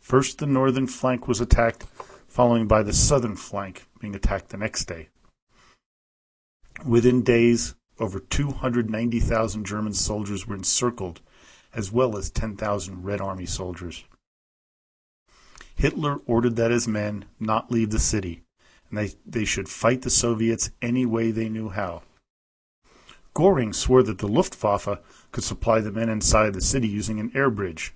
First 0.00 0.38
the 0.38 0.46
northern 0.46 0.86
flank 0.86 1.28
was 1.28 1.40
attacked, 1.40 1.84
following 2.28 2.66
by 2.66 2.82
the 2.82 2.92
southern 2.92 3.36
flank 3.36 3.86
being 4.00 4.14
attacked 4.14 4.48
the 4.48 4.56
next 4.56 4.86
day. 4.86 5.08
Within 6.86 7.22
days, 7.22 7.76
over 8.00 8.18
290,000 8.18 9.64
German 9.64 9.92
soldiers 9.92 10.48
were 10.48 10.56
encircled, 10.56 11.20
as 11.72 11.92
well 11.92 12.16
as 12.16 12.28
10,000 12.30 13.04
Red 13.04 13.20
Army 13.20 13.46
soldiers. 13.46 14.04
Hitler 15.76 16.18
ordered 16.26 16.56
that 16.56 16.72
his 16.72 16.88
men 16.88 17.24
not 17.38 17.70
leave 17.70 17.90
the 17.90 18.00
city, 18.00 18.42
and 18.88 18.98
they, 18.98 19.12
they 19.24 19.44
should 19.44 19.68
fight 19.68 20.02
the 20.02 20.10
Soviets 20.10 20.70
any 20.80 21.06
way 21.06 21.30
they 21.30 21.48
knew 21.48 21.68
how. 21.68 22.02
Goring 23.32 23.72
swore 23.72 24.02
that 24.02 24.18
the 24.18 24.28
Luftwaffe 24.28 24.98
could 25.30 25.44
supply 25.44 25.80
the 25.80 25.92
men 25.92 26.08
inside 26.08 26.52
the 26.52 26.60
city 26.60 26.88
using 26.88 27.20
an 27.20 27.30
air 27.34 27.48
bridge, 27.48 27.94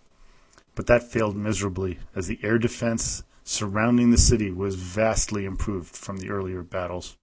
but 0.76 0.86
that 0.86 1.10
failed 1.10 1.36
miserably, 1.36 1.98
as 2.14 2.28
the 2.28 2.38
air 2.42 2.58
defense 2.58 3.24
surrounding 3.42 4.10
the 4.12 4.18
city 4.18 4.50
was 4.50 4.76
vastly 4.76 5.44
improved 5.44 5.94
from 5.94 6.18
the 6.18 6.30
earlier 6.30 6.62
battles. 6.62 7.16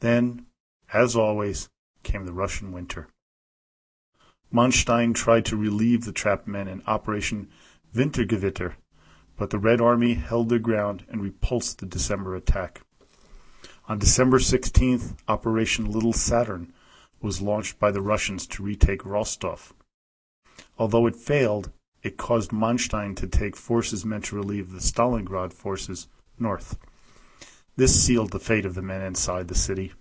Then, 0.00 0.46
as 0.92 1.16
always, 1.16 1.68
came 2.02 2.24
the 2.24 2.32
Russian 2.32 2.72
winter. 2.72 3.08
Manstein 4.52 5.14
tried 5.14 5.44
to 5.46 5.56
relieve 5.56 6.04
the 6.04 6.12
trapped 6.12 6.48
men 6.48 6.68
in 6.68 6.82
Operation 6.86 7.48
Wintergewitter, 7.94 8.74
but 9.36 9.50
the 9.50 9.58
Red 9.58 9.80
Army 9.80 10.14
held 10.14 10.48
their 10.48 10.58
ground 10.58 11.04
and 11.08 11.22
repulsed 11.22 11.78
the 11.78 11.86
December 11.86 12.34
attack. 12.34 12.80
On 13.88 13.98
December 13.98 14.38
16th, 14.38 15.16
Operation 15.28 15.90
Little 15.90 16.12
Saturn 16.12 16.72
was 17.20 17.40
launched 17.40 17.78
by 17.78 17.90
the 17.90 18.02
Russians 18.02 18.46
to 18.46 18.62
retake 18.62 19.04
Rostov. 19.04 19.74
Although 20.78 21.06
it 21.06 21.16
failed, 21.16 21.72
it 22.02 22.16
caused 22.16 22.52
Manstein 22.52 23.16
to 23.16 23.26
take 23.26 23.56
forces 23.56 24.04
meant 24.04 24.26
to 24.26 24.36
relieve 24.36 24.72
the 24.72 24.80
Stalingrad 24.80 25.52
forces 25.52 26.08
north. 26.38 26.78
This 27.76 28.02
sealed 28.02 28.30
the 28.30 28.38
fate 28.38 28.66
of 28.66 28.74
the 28.74 28.82
men 28.82 29.02
inside 29.02 29.48
the 29.48 29.54
city. 29.54 29.92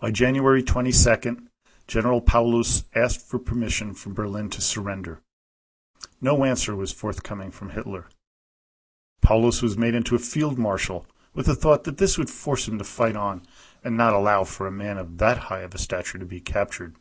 By 0.00 0.10
January 0.10 0.62
22nd, 0.62 1.48
General 1.86 2.22
Paulus 2.22 2.84
asked 2.94 3.20
for 3.20 3.38
permission 3.38 3.92
from 3.92 4.14
Berlin 4.14 4.48
to 4.48 4.62
surrender. 4.62 5.20
No 6.22 6.42
answer 6.42 6.74
was 6.74 6.90
forthcoming 6.90 7.50
from 7.50 7.70
Hitler. 7.70 8.06
Paulus 9.20 9.60
was 9.60 9.76
made 9.76 9.94
into 9.94 10.14
a 10.14 10.18
field 10.18 10.58
marshal 10.58 11.04
with 11.34 11.44
the 11.44 11.54
thought 11.54 11.84
that 11.84 11.98
this 11.98 12.16
would 12.16 12.30
force 12.30 12.66
him 12.66 12.78
to 12.78 12.84
fight 12.84 13.14
on 13.14 13.42
and 13.84 13.94
not 13.94 14.14
allow 14.14 14.42
for 14.42 14.66
a 14.66 14.72
man 14.72 14.96
of 14.96 15.18
that 15.18 15.36
high 15.36 15.60
of 15.60 15.74
a 15.74 15.78
stature 15.78 16.18
to 16.18 16.24
be 16.24 16.40
captured. 16.40 16.96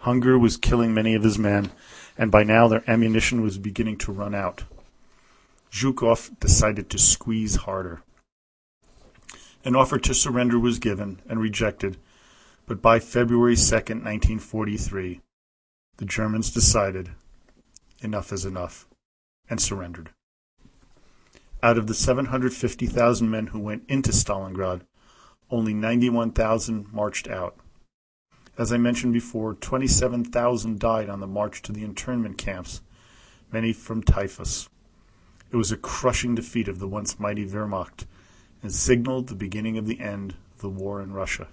Hunger 0.00 0.38
was 0.38 0.58
killing 0.58 0.92
many 0.92 1.14
of 1.14 1.22
his 1.22 1.38
men, 1.38 1.70
and 2.18 2.30
by 2.30 2.44
now 2.44 2.68
their 2.68 2.84
ammunition 2.86 3.40
was 3.40 3.56
beginning 3.56 3.96
to 3.98 4.12
run 4.12 4.34
out. 4.34 4.64
Zhukov 5.72 6.38
decided 6.38 6.90
to 6.90 6.98
squeeze 6.98 7.56
harder. 7.56 8.02
An 9.66 9.74
offer 9.74 9.98
to 9.98 10.12
surrender 10.12 10.58
was 10.58 10.78
given 10.78 11.22
and 11.26 11.40
rejected, 11.40 11.96
but 12.66 12.82
by 12.82 12.98
February 12.98 13.56
2, 13.56 13.62
1943, 13.62 15.22
the 15.96 16.04
Germans 16.04 16.50
decided 16.50 17.12
enough 18.00 18.30
is 18.30 18.44
enough 18.44 18.86
and 19.48 19.58
surrendered. 19.58 20.10
Out 21.62 21.78
of 21.78 21.86
the 21.86 21.94
750,000 21.94 23.30
men 23.30 23.46
who 23.48 23.58
went 23.58 23.84
into 23.88 24.12
Stalingrad, 24.12 24.82
only 25.50 25.72
91,000 25.72 26.92
marched 26.92 27.26
out. 27.26 27.56
As 28.58 28.70
I 28.70 28.76
mentioned 28.76 29.14
before, 29.14 29.54
27,000 29.54 30.78
died 30.78 31.08
on 31.08 31.20
the 31.20 31.26
march 31.26 31.62
to 31.62 31.72
the 31.72 31.84
internment 31.84 32.36
camps, 32.36 32.82
many 33.50 33.72
from 33.72 34.02
typhus. 34.02 34.68
It 35.50 35.56
was 35.56 35.72
a 35.72 35.78
crushing 35.78 36.34
defeat 36.34 36.68
of 36.68 36.80
the 36.80 36.88
once 36.88 37.18
mighty 37.18 37.46
Wehrmacht 37.46 38.04
and 38.64 38.72
signaled 38.72 39.28
the 39.28 39.34
beginning 39.34 39.76
of 39.76 39.86
the 39.86 40.00
end 40.00 40.34
of 40.54 40.62
the 40.62 40.70
war 40.70 41.02
in 41.02 41.12
Russia. 41.12 41.46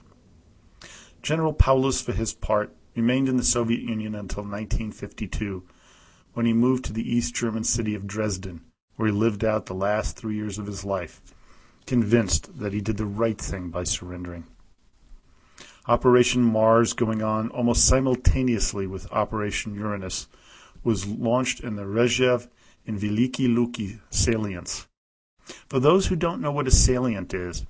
General 1.21 1.52
Paulus, 1.52 2.02
for 2.02 2.13
his 2.13 2.34
part, 2.34 2.74
remained 2.95 3.28
in 3.28 3.36
the 3.36 3.43
Soviet 3.43 3.82
Union 3.82 4.15
until 4.15 4.43
1952, 4.43 5.62
when 6.34 6.45
he 6.45 6.54
moved 6.54 6.86
to 6.86 6.93
the 6.93 7.13
East 7.13 7.36
German 7.36 7.65
city 7.65 7.95
of 7.95 8.08
Dresden, 8.08 8.62
where 8.95 9.10
he 9.10 9.13
lived 9.13 9.43
out 9.43 9.65
the 9.65 9.74
last 9.74 10.15
three 10.15 10.36
years 10.36 10.58
of 10.58 10.67
his 10.67 10.86
life, 10.86 11.21
convinced 11.86 12.58
that 12.60 12.71
he 12.71 12.80
did 12.80 12.95
the 12.95 13.06
right 13.06 13.38
thing 13.38 13.69
by 13.69 13.84
surrendering. 13.84 14.45
Operation 15.89 16.41
Mars, 16.41 16.93
going 16.93 17.21
on 17.21 17.50
almost 17.50 17.86
simultaneously 17.86 18.88
with 18.88 19.12
Operation 19.12 19.76
Uranus, 19.76 20.30
was 20.82 21.06
launched 21.06 21.60
in 21.60 21.76
the 21.76 21.84
Rzhev 21.84 22.47
and 22.88 22.97
Veliki 22.97 23.54
Luki 23.54 24.00
salients. 24.10 24.88
For 25.68 25.80
those 25.80 26.08
who 26.08 26.16
don't 26.16 26.42
know 26.42 26.52
what 26.52 26.68
a 26.68 26.72
salient 26.72 27.34
is, 27.34 27.66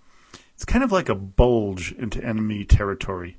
it's 0.54 0.66
kind 0.66 0.84
of 0.84 0.92
like 0.92 1.10
a 1.10 1.16
bulge 1.16 1.92
into 1.94 2.24
enemy 2.24 2.66
territory. 2.66 3.38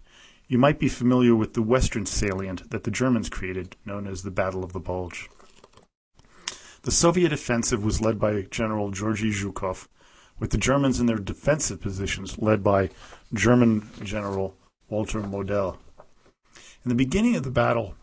You 0.49 0.59
might 0.59 0.79
be 0.79 0.89
familiar 0.89 1.35
with 1.35 1.55
the 1.55 1.63
western 1.63 2.05
salient 2.05 2.71
that 2.71 2.85
the 2.85 2.91
Germans 2.91 3.29
created, 3.29 3.77
known 3.87 4.07
as 4.07 4.23
the 4.23 4.31
Battle 4.31 4.65
of 4.65 4.73
the 4.73 4.81
Bulge. 4.81 5.29
The 6.83 6.91
Soviet 6.91 7.33
offensive 7.33 7.85
was 7.85 8.01
led 8.01 8.19
by 8.19 8.43
General 8.51 8.91
Georgy 8.91 9.31
Zhukov, 9.31 9.87
with 10.41 10.51
the 10.51 10.59
Germans 10.59 10.99
in 10.99 11.07
their 11.07 11.17
defensive 11.17 11.81
positions 11.81 12.39
led 12.39 12.65
by 12.65 12.91
German 13.33 13.89
General 14.03 14.57
Walter 14.89 15.21
Model. 15.21 15.79
In 16.85 16.89
the 16.89 16.97
beginning 16.97 17.37
of 17.37 17.45
the 17.45 17.51
battle, 17.51 17.95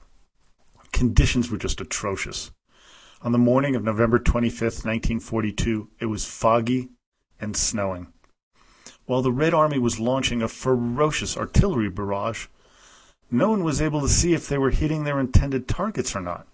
conditions 0.93 1.51
were 1.51 1.57
just 1.57 1.81
atrocious. 1.81 2.51
On 3.21 3.33
the 3.33 3.37
morning 3.37 3.75
of 3.75 3.83
November 3.83 4.17
25th, 4.17 4.85
1942, 4.85 5.89
it 5.99 6.05
was 6.05 6.23
foggy 6.23 6.87
and 7.41 7.53
snowing. 7.53 8.13
While 9.07 9.21
the 9.21 9.31
Red 9.31 9.53
Army 9.53 9.77
was 9.77 9.99
launching 9.99 10.41
a 10.41 10.47
ferocious 10.47 11.35
artillery 11.35 11.89
barrage, 11.89 12.47
no 13.29 13.49
one 13.49 13.65
was 13.65 13.81
able 13.81 13.99
to 13.99 14.07
see 14.07 14.33
if 14.33 14.47
they 14.47 14.57
were 14.57 14.69
hitting 14.69 15.03
their 15.03 15.19
intended 15.19 15.67
targets 15.67 16.15
or 16.15 16.21
not. 16.21 16.47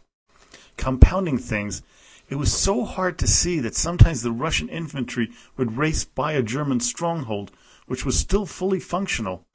Compounding 0.76 1.38
things, 1.38 1.84
it 2.30 2.36
was 2.38 2.52
so 2.52 2.84
hard 2.84 3.20
to 3.20 3.28
see 3.28 3.60
that 3.60 3.76
sometimes 3.76 4.24
the 4.24 4.32
Russian 4.32 4.68
infantry 4.68 5.30
would 5.58 5.78
race 5.78 6.04
by 6.04 6.32
a 6.32 6.42
German 6.42 6.80
stronghold, 6.80 7.52
which 7.86 8.06
was 8.06 8.18
still 8.18 8.48
fully 8.48 8.80
functional, 8.80 9.46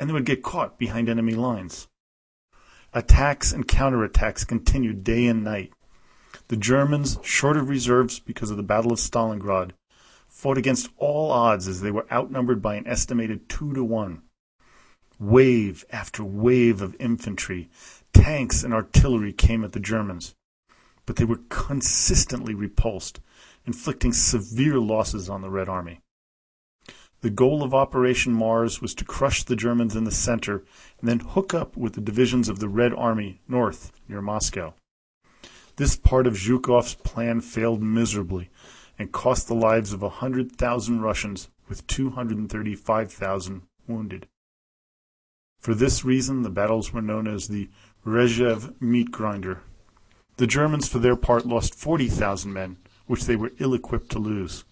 and 0.00 0.10
they 0.10 0.14
would 0.14 0.24
get 0.24 0.42
caught 0.42 0.80
behind 0.80 1.08
enemy 1.08 1.34
lines. 1.34 1.86
Attacks 2.92 3.52
and 3.52 3.68
counterattacks 3.68 4.44
continued 4.44 5.04
day 5.04 5.26
and 5.26 5.44
night. 5.44 5.72
The 6.50 6.56
Germans, 6.56 7.16
short 7.22 7.56
of 7.56 7.68
reserves 7.68 8.18
because 8.18 8.50
of 8.50 8.56
the 8.56 8.64
Battle 8.64 8.90
of 8.90 8.98
Stalingrad, 8.98 9.70
fought 10.26 10.58
against 10.58 10.90
all 10.96 11.30
odds 11.30 11.68
as 11.68 11.80
they 11.80 11.92
were 11.92 12.12
outnumbered 12.12 12.60
by 12.60 12.74
an 12.74 12.88
estimated 12.88 13.48
two 13.48 13.72
to 13.72 13.84
one. 13.84 14.22
Wave 15.20 15.84
after 15.92 16.24
wave 16.24 16.82
of 16.82 16.96
infantry, 16.98 17.70
tanks, 18.12 18.64
and 18.64 18.74
artillery 18.74 19.32
came 19.32 19.62
at 19.62 19.74
the 19.74 19.78
Germans, 19.78 20.34
but 21.06 21.14
they 21.14 21.24
were 21.24 21.38
consistently 21.50 22.52
repulsed, 22.52 23.20
inflicting 23.64 24.12
severe 24.12 24.80
losses 24.80 25.30
on 25.30 25.42
the 25.42 25.50
Red 25.50 25.68
Army. 25.68 26.00
The 27.20 27.30
goal 27.30 27.62
of 27.62 27.72
Operation 27.72 28.32
Mars 28.32 28.80
was 28.80 28.92
to 28.94 29.04
crush 29.04 29.44
the 29.44 29.54
Germans 29.54 29.94
in 29.94 30.02
the 30.02 30.10
center 30.10 30.64
and 30.98 31.08
then 31.08 31.20
hook 31.20 31.54
up 31.54 31.76
with 31.76 31.92
the 31.92 32.00
divisions 32.00 32.48
of 32.48 32.58
the 32.58 32.68
Red 32.68 32.92
Army 32.92 33.40
north 33.46 33.92
near 34.08 34.20
Moscow. 34.20 34.74
This 35.76 35.96
part 35.96 36.26
of 36.26 36.34
Zhukov's 36.34 36.94
plan 36.94 37.40
failed 37.40 37.82
miserably 37.82 38.50
and 38.98 39.12
cost 39.12 39.48
the 39.48 39.54
lives 39.54 39.92
of 39.92 40.02
100,000 40.02 41.00
Russians 41.00 41.48
with 41.68 41.86
235,000 41.86 43.62
wounded. 43.86 44.28
For 45.58 45.74
this 45.74 46.04
reason, 46.04 46.42
the 46.42 46.50
battles 46.50 46.92
were 46.92 47.02
known 47.02 47.26
as 47.26 47.48
the 47.48 47.68
Rzhev 48.06 48.80
meat 48.80 49.10
grinder. 49.10 49.62
The 50.36 50.46
Germans, 50.46 50.88
for 50.88 50.98
their 50.98 51.16
part, 51.16 51.46
lost 51.46 51.74
40,000 51.74 52.52
men, 52.52 52.78
which 53.06 53.24
they 53.24 53.36
were 53.36 53.52
ill 53.58 53.74
equipped 53.74 54.10
to 54.10 54.18
lose. 54.18 54.64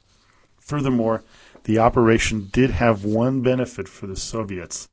Furthermore, 0.59 1.25
the 1.65 1.79
operation 1.79 2.49
did 2.53 2.71
have 2.71 3.05
one 3.05 3.43
benefit 3.43 3.89
for 3.89 4.07
the 4.07 4.17
Soviets. 4.17 4.89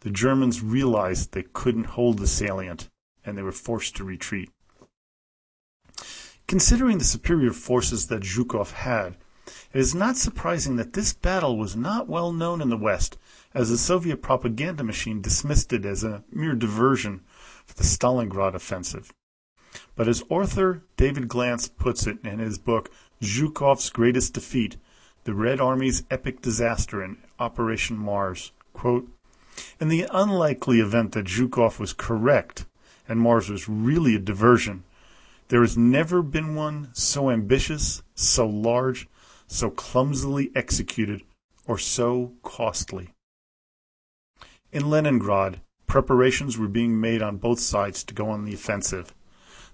The 0.00 0.10
Germans 0.10 0.62
realized 0.62 1.32
they 1.32 1.42
couldn't 1.42 1.96
hold 1.96 2.18
the 2.18 2.26
salient, 2.26 2.88
and 3.24 3.36
they 3.36 3.42
were 3.42 3.52
forced 3.52 3.96
to 3.96 4.04
retreat. 4.04 4.50
Considering 6.50 6.98
the 6.98 7.04
superior 7.04 7.52
forces 7.52 8.08
that 8.08 8.24
Zhukov 8.24 8.72
had, 8.72 9.16
it 9.72 9.78
is 9.78 9.94
not 9.94 10.16
surprising 10.16 10.74
that 10.74 10.94
this 10.94 11.12
battle 11.12 11.56
was 11.56 11.76
not 11.76 12.08
well 12.08 12.32
known 12.32 12.60
in 12.60 12.70
the 12.70 12.76
West, 12.76 13.16
as 13.54 13.70
the 13.70 13.78
Soviet 13.78 14.20
propaganda 14.20 14.82
machine 14.82 15.22
dismissed 15.22 15.72
it 15.72 15.84
as 15.84 16.02
a 16.02 16.24
mere 16.32 16.56
diversion 16.56 17.20
for 17.64 17.74
the 17.74 17.84
Stalingrad 17.84 18.56
offensive. 18.56 19.12
But 19.94 20.08
as 20.08 20.24
author 20.28 20.82
David 20.96 21.28
Glantz 21.28 21.68
puts 21.68 22.08
it 22.08 22.18
in 22.24 22.40
his 22.40 22.58
book 22.58 22.90
Zhukov's 23.22 23.88
Greatest 23.88 24.34
Defeat, 24.34 24.76
the 25.22 25.34
Red 25.34 25.60
Army's 25.60 26.02
Epic 26.10 26.42
Disaster 26.42 27.00
in 27.00 27.18
Operation 27.38 27.96
Mars, 27.96 28.50
quote, 28.72 29.08
in 29.78 29.86
the 29.86 30.08
unlikely 30.12 30.80
event 30.80 31.12
that 31.12 31.26
Zhukov 31.26 31.78
was 31.78 31.92
correct 31.92 32.66
and 33.08 33.20
Mars 33.20 33.48
was 33.48 33.68
really 33.68 34.16
a 34.16 34.18
diversion, 34.18 34.82
there 35.50 35.62
has 35.62 35.76
never 35.76 36.22
been 36.22 36.54
one 36.54 36.88
so 36.92 37.28
ambitious, 37.28 38.04
so 38.14 38.46
large, 38.46 39.08
so 39.48 39.68
clumsily 39.68 40.52
executed, 40.54 41.22
or 41.66 41.76
so 41.76 42.34
costly. 42.44 43.10
In 44.70 44.88
Leningrad, 44.88 45.60
preparations 45.88 46.56
were 46.56 46.68
being 46.68 47.00
made 47.00 47.20
on 47.20 47.38
both 47.38 47.58
sides 47.58 48.04
to 48.04 48.14
go 48.14 48.30
on 48.30 48.44
the 48.44 48.54
offensive. 48.54 49.12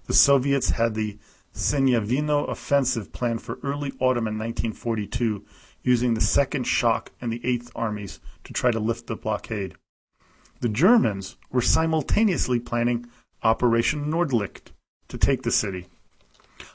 The 0.07 0.15
Soviets 0.15 0.71
had 0.71 0.95
the 0.95 1.19
Sinyavino 1.53 2.49
offensive 2.49 3.13
planned 3.13 3.43
for 3.43 3.59
early 3.61 3.91
autumn 3.99 4.27
in 4.27 4.39
1942, 4.39 5.45
using 5.83 6.15
the 6.15 6.21
Second 6.21 6.63
Shock 6.63 7.11
and 7.21 7.31
the 7.31 7.45
Eighth 7.45 7.69
Armies 7.75 8.19
to 8.45 8.51
try 8.51 8.71
to 8.71 8.79
lift 8.79 9.05
the 9.05 9.15
blockade. 9.15 9.75
The 10.59 10.69
Germans 10.69 11.37
were 11.51 11.61
simultaneously 11.61 12.59
planning 12.59 13.05
Operation 13.43 14.09
Nordlicht 14.09 14.71
to 15.07 15.17
take 15.17 15.43
the 15.43 15.51
city. 15.51 15.87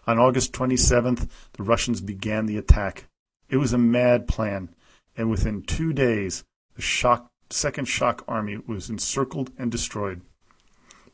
On 0.07 0.19
August 0.19 0.53
27th, 0.53 1.29
the 1.53 1.63
Russians 1.63 2.01
began 2.01 2.47
the 2.47 2.57
attack. 2.57 3.07
It 3.49 3.57
was 3.57 3.73
a 3.73 3.79
mad 3.79 4.27
plan, 4.27 4.71
and 5.17 5.31
within 5.31 5.63
two 5.63 5.93
days, 5.93 6.45
the 6.75 6.83
shock, 6.83 7.31
Second 7.51 7.87
Shock 7.87 8.25
Army 8.27 8.59
was 8.67 8.89
encircled 8.89 9.51
and 9.59 9.71
destroyed. 9.71 10.23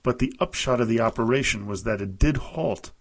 But 0.02 0.20
the 0.20 0.32
upshot 0.38 0.80
of 0.80 0.88
the 0.88 1.00
operation 1.00 1.66
was 1.66 1.82
that 1.84 2.00
it 2.00 2.18
did 2.18 2.36
halt 2.36 2.92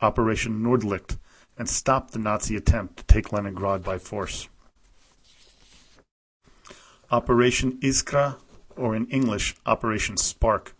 Operation 0.00 0.62
Nordlicht 0.62 1.18
and 1.58 1.68
stop 1.68 2.12
the 2.12 2.20
Nazi 2.20 2.54
attempt 2.54 2.98
to 2.98 3.04
take 3.04 3.32
Leningrad 3.32 3.82
by 3.82 3.98
force. 3.98 4.48
Operation 7.10 7.72
Iskra, 7.80 8.36
or 8.76 8.94
in 8.94 9.06
English, 9.06 9.56
Operation 9.66 10.16
Spark, 10.16 10.76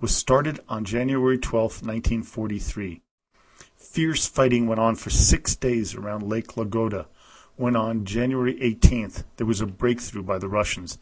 was 0.00 0.14
started 0.14 0.60
on 0.68 0.84
January 0.84 1.38
12, 1.38 1.82
1943. 1.82 3.00
Fierce 3.76 4.26
fighting 4.26 4.66
went 4.66 4.80
on 4.80 4.94
for 4.94 5.10
six 5.10 5.56
days 5.56 5.94
around 5.94 6.22
Lake 6.22 6.48
Ladoga, 6.48 7.06
when 7.56 7.74
on 7.74 8.04
January 8.04 8.54
18th 8.54 9.24
there 9.36 9.46
was 9.46 9.60
a 9.60 9.66
breakthrough 9.66 10.22
by 10.22 10.38
the 10.38 10.48
Russians, 10.48 10.98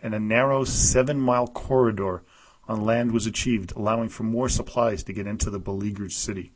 and 0.00 0.14
a 0.14 0.20
narrow 0.20 0.64
seven 0.64 1.20
mile 1.20 1.48
corridor 1.48 2.22
on 2.68 2.84
land 2.84 3.12
was 3.12 3.26
achieved, 3.26 3.72
allowing 3.74 4.08
for 4.08 4.22
more 4.22 4.48
supplies 4.48 5.02
to 5.04 5.12
get 5.12 5.26
into 5.26 5.50
the 5.50 5.58
beleaguered 5.58 6.12
city. 6.12 6.52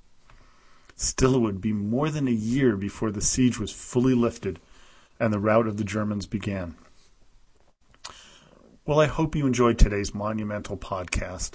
Still, 0.95 1.35
it 1.37 1.41
would 1.41 1.61
be 1.61 1.73
more 1.73 2.11
than 2.11 2.29
a 2.29 2.33
year 2.33 2.77
before 2.77 3.11
the 3.11 3.23
siege 3.23 3.59
was 3.59 3.73
fully 3.73 4.15
lifted 4.15 4.61
and 5.19 5.33
the 5.33 5.39
rout 5.39 5.67
of 5.67 5.77
the 5.77 5.85
Germans 5.85 6.27
began. 6.27 6.75
Well, 8.87 9.01
I 9.01 9.07
hope 9.07 9.37
you 9.37 9.47
enjoyed 9.47 9.79
today's 9.79 10.15
monumental 10.15 10.77
podcast. 10.77 11.53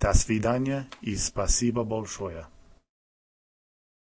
до 0.00 0.12
свидания 0.12 0.86
и 1.00 1.16
спасибо 1.16 1.84
большое. 1.84 2.46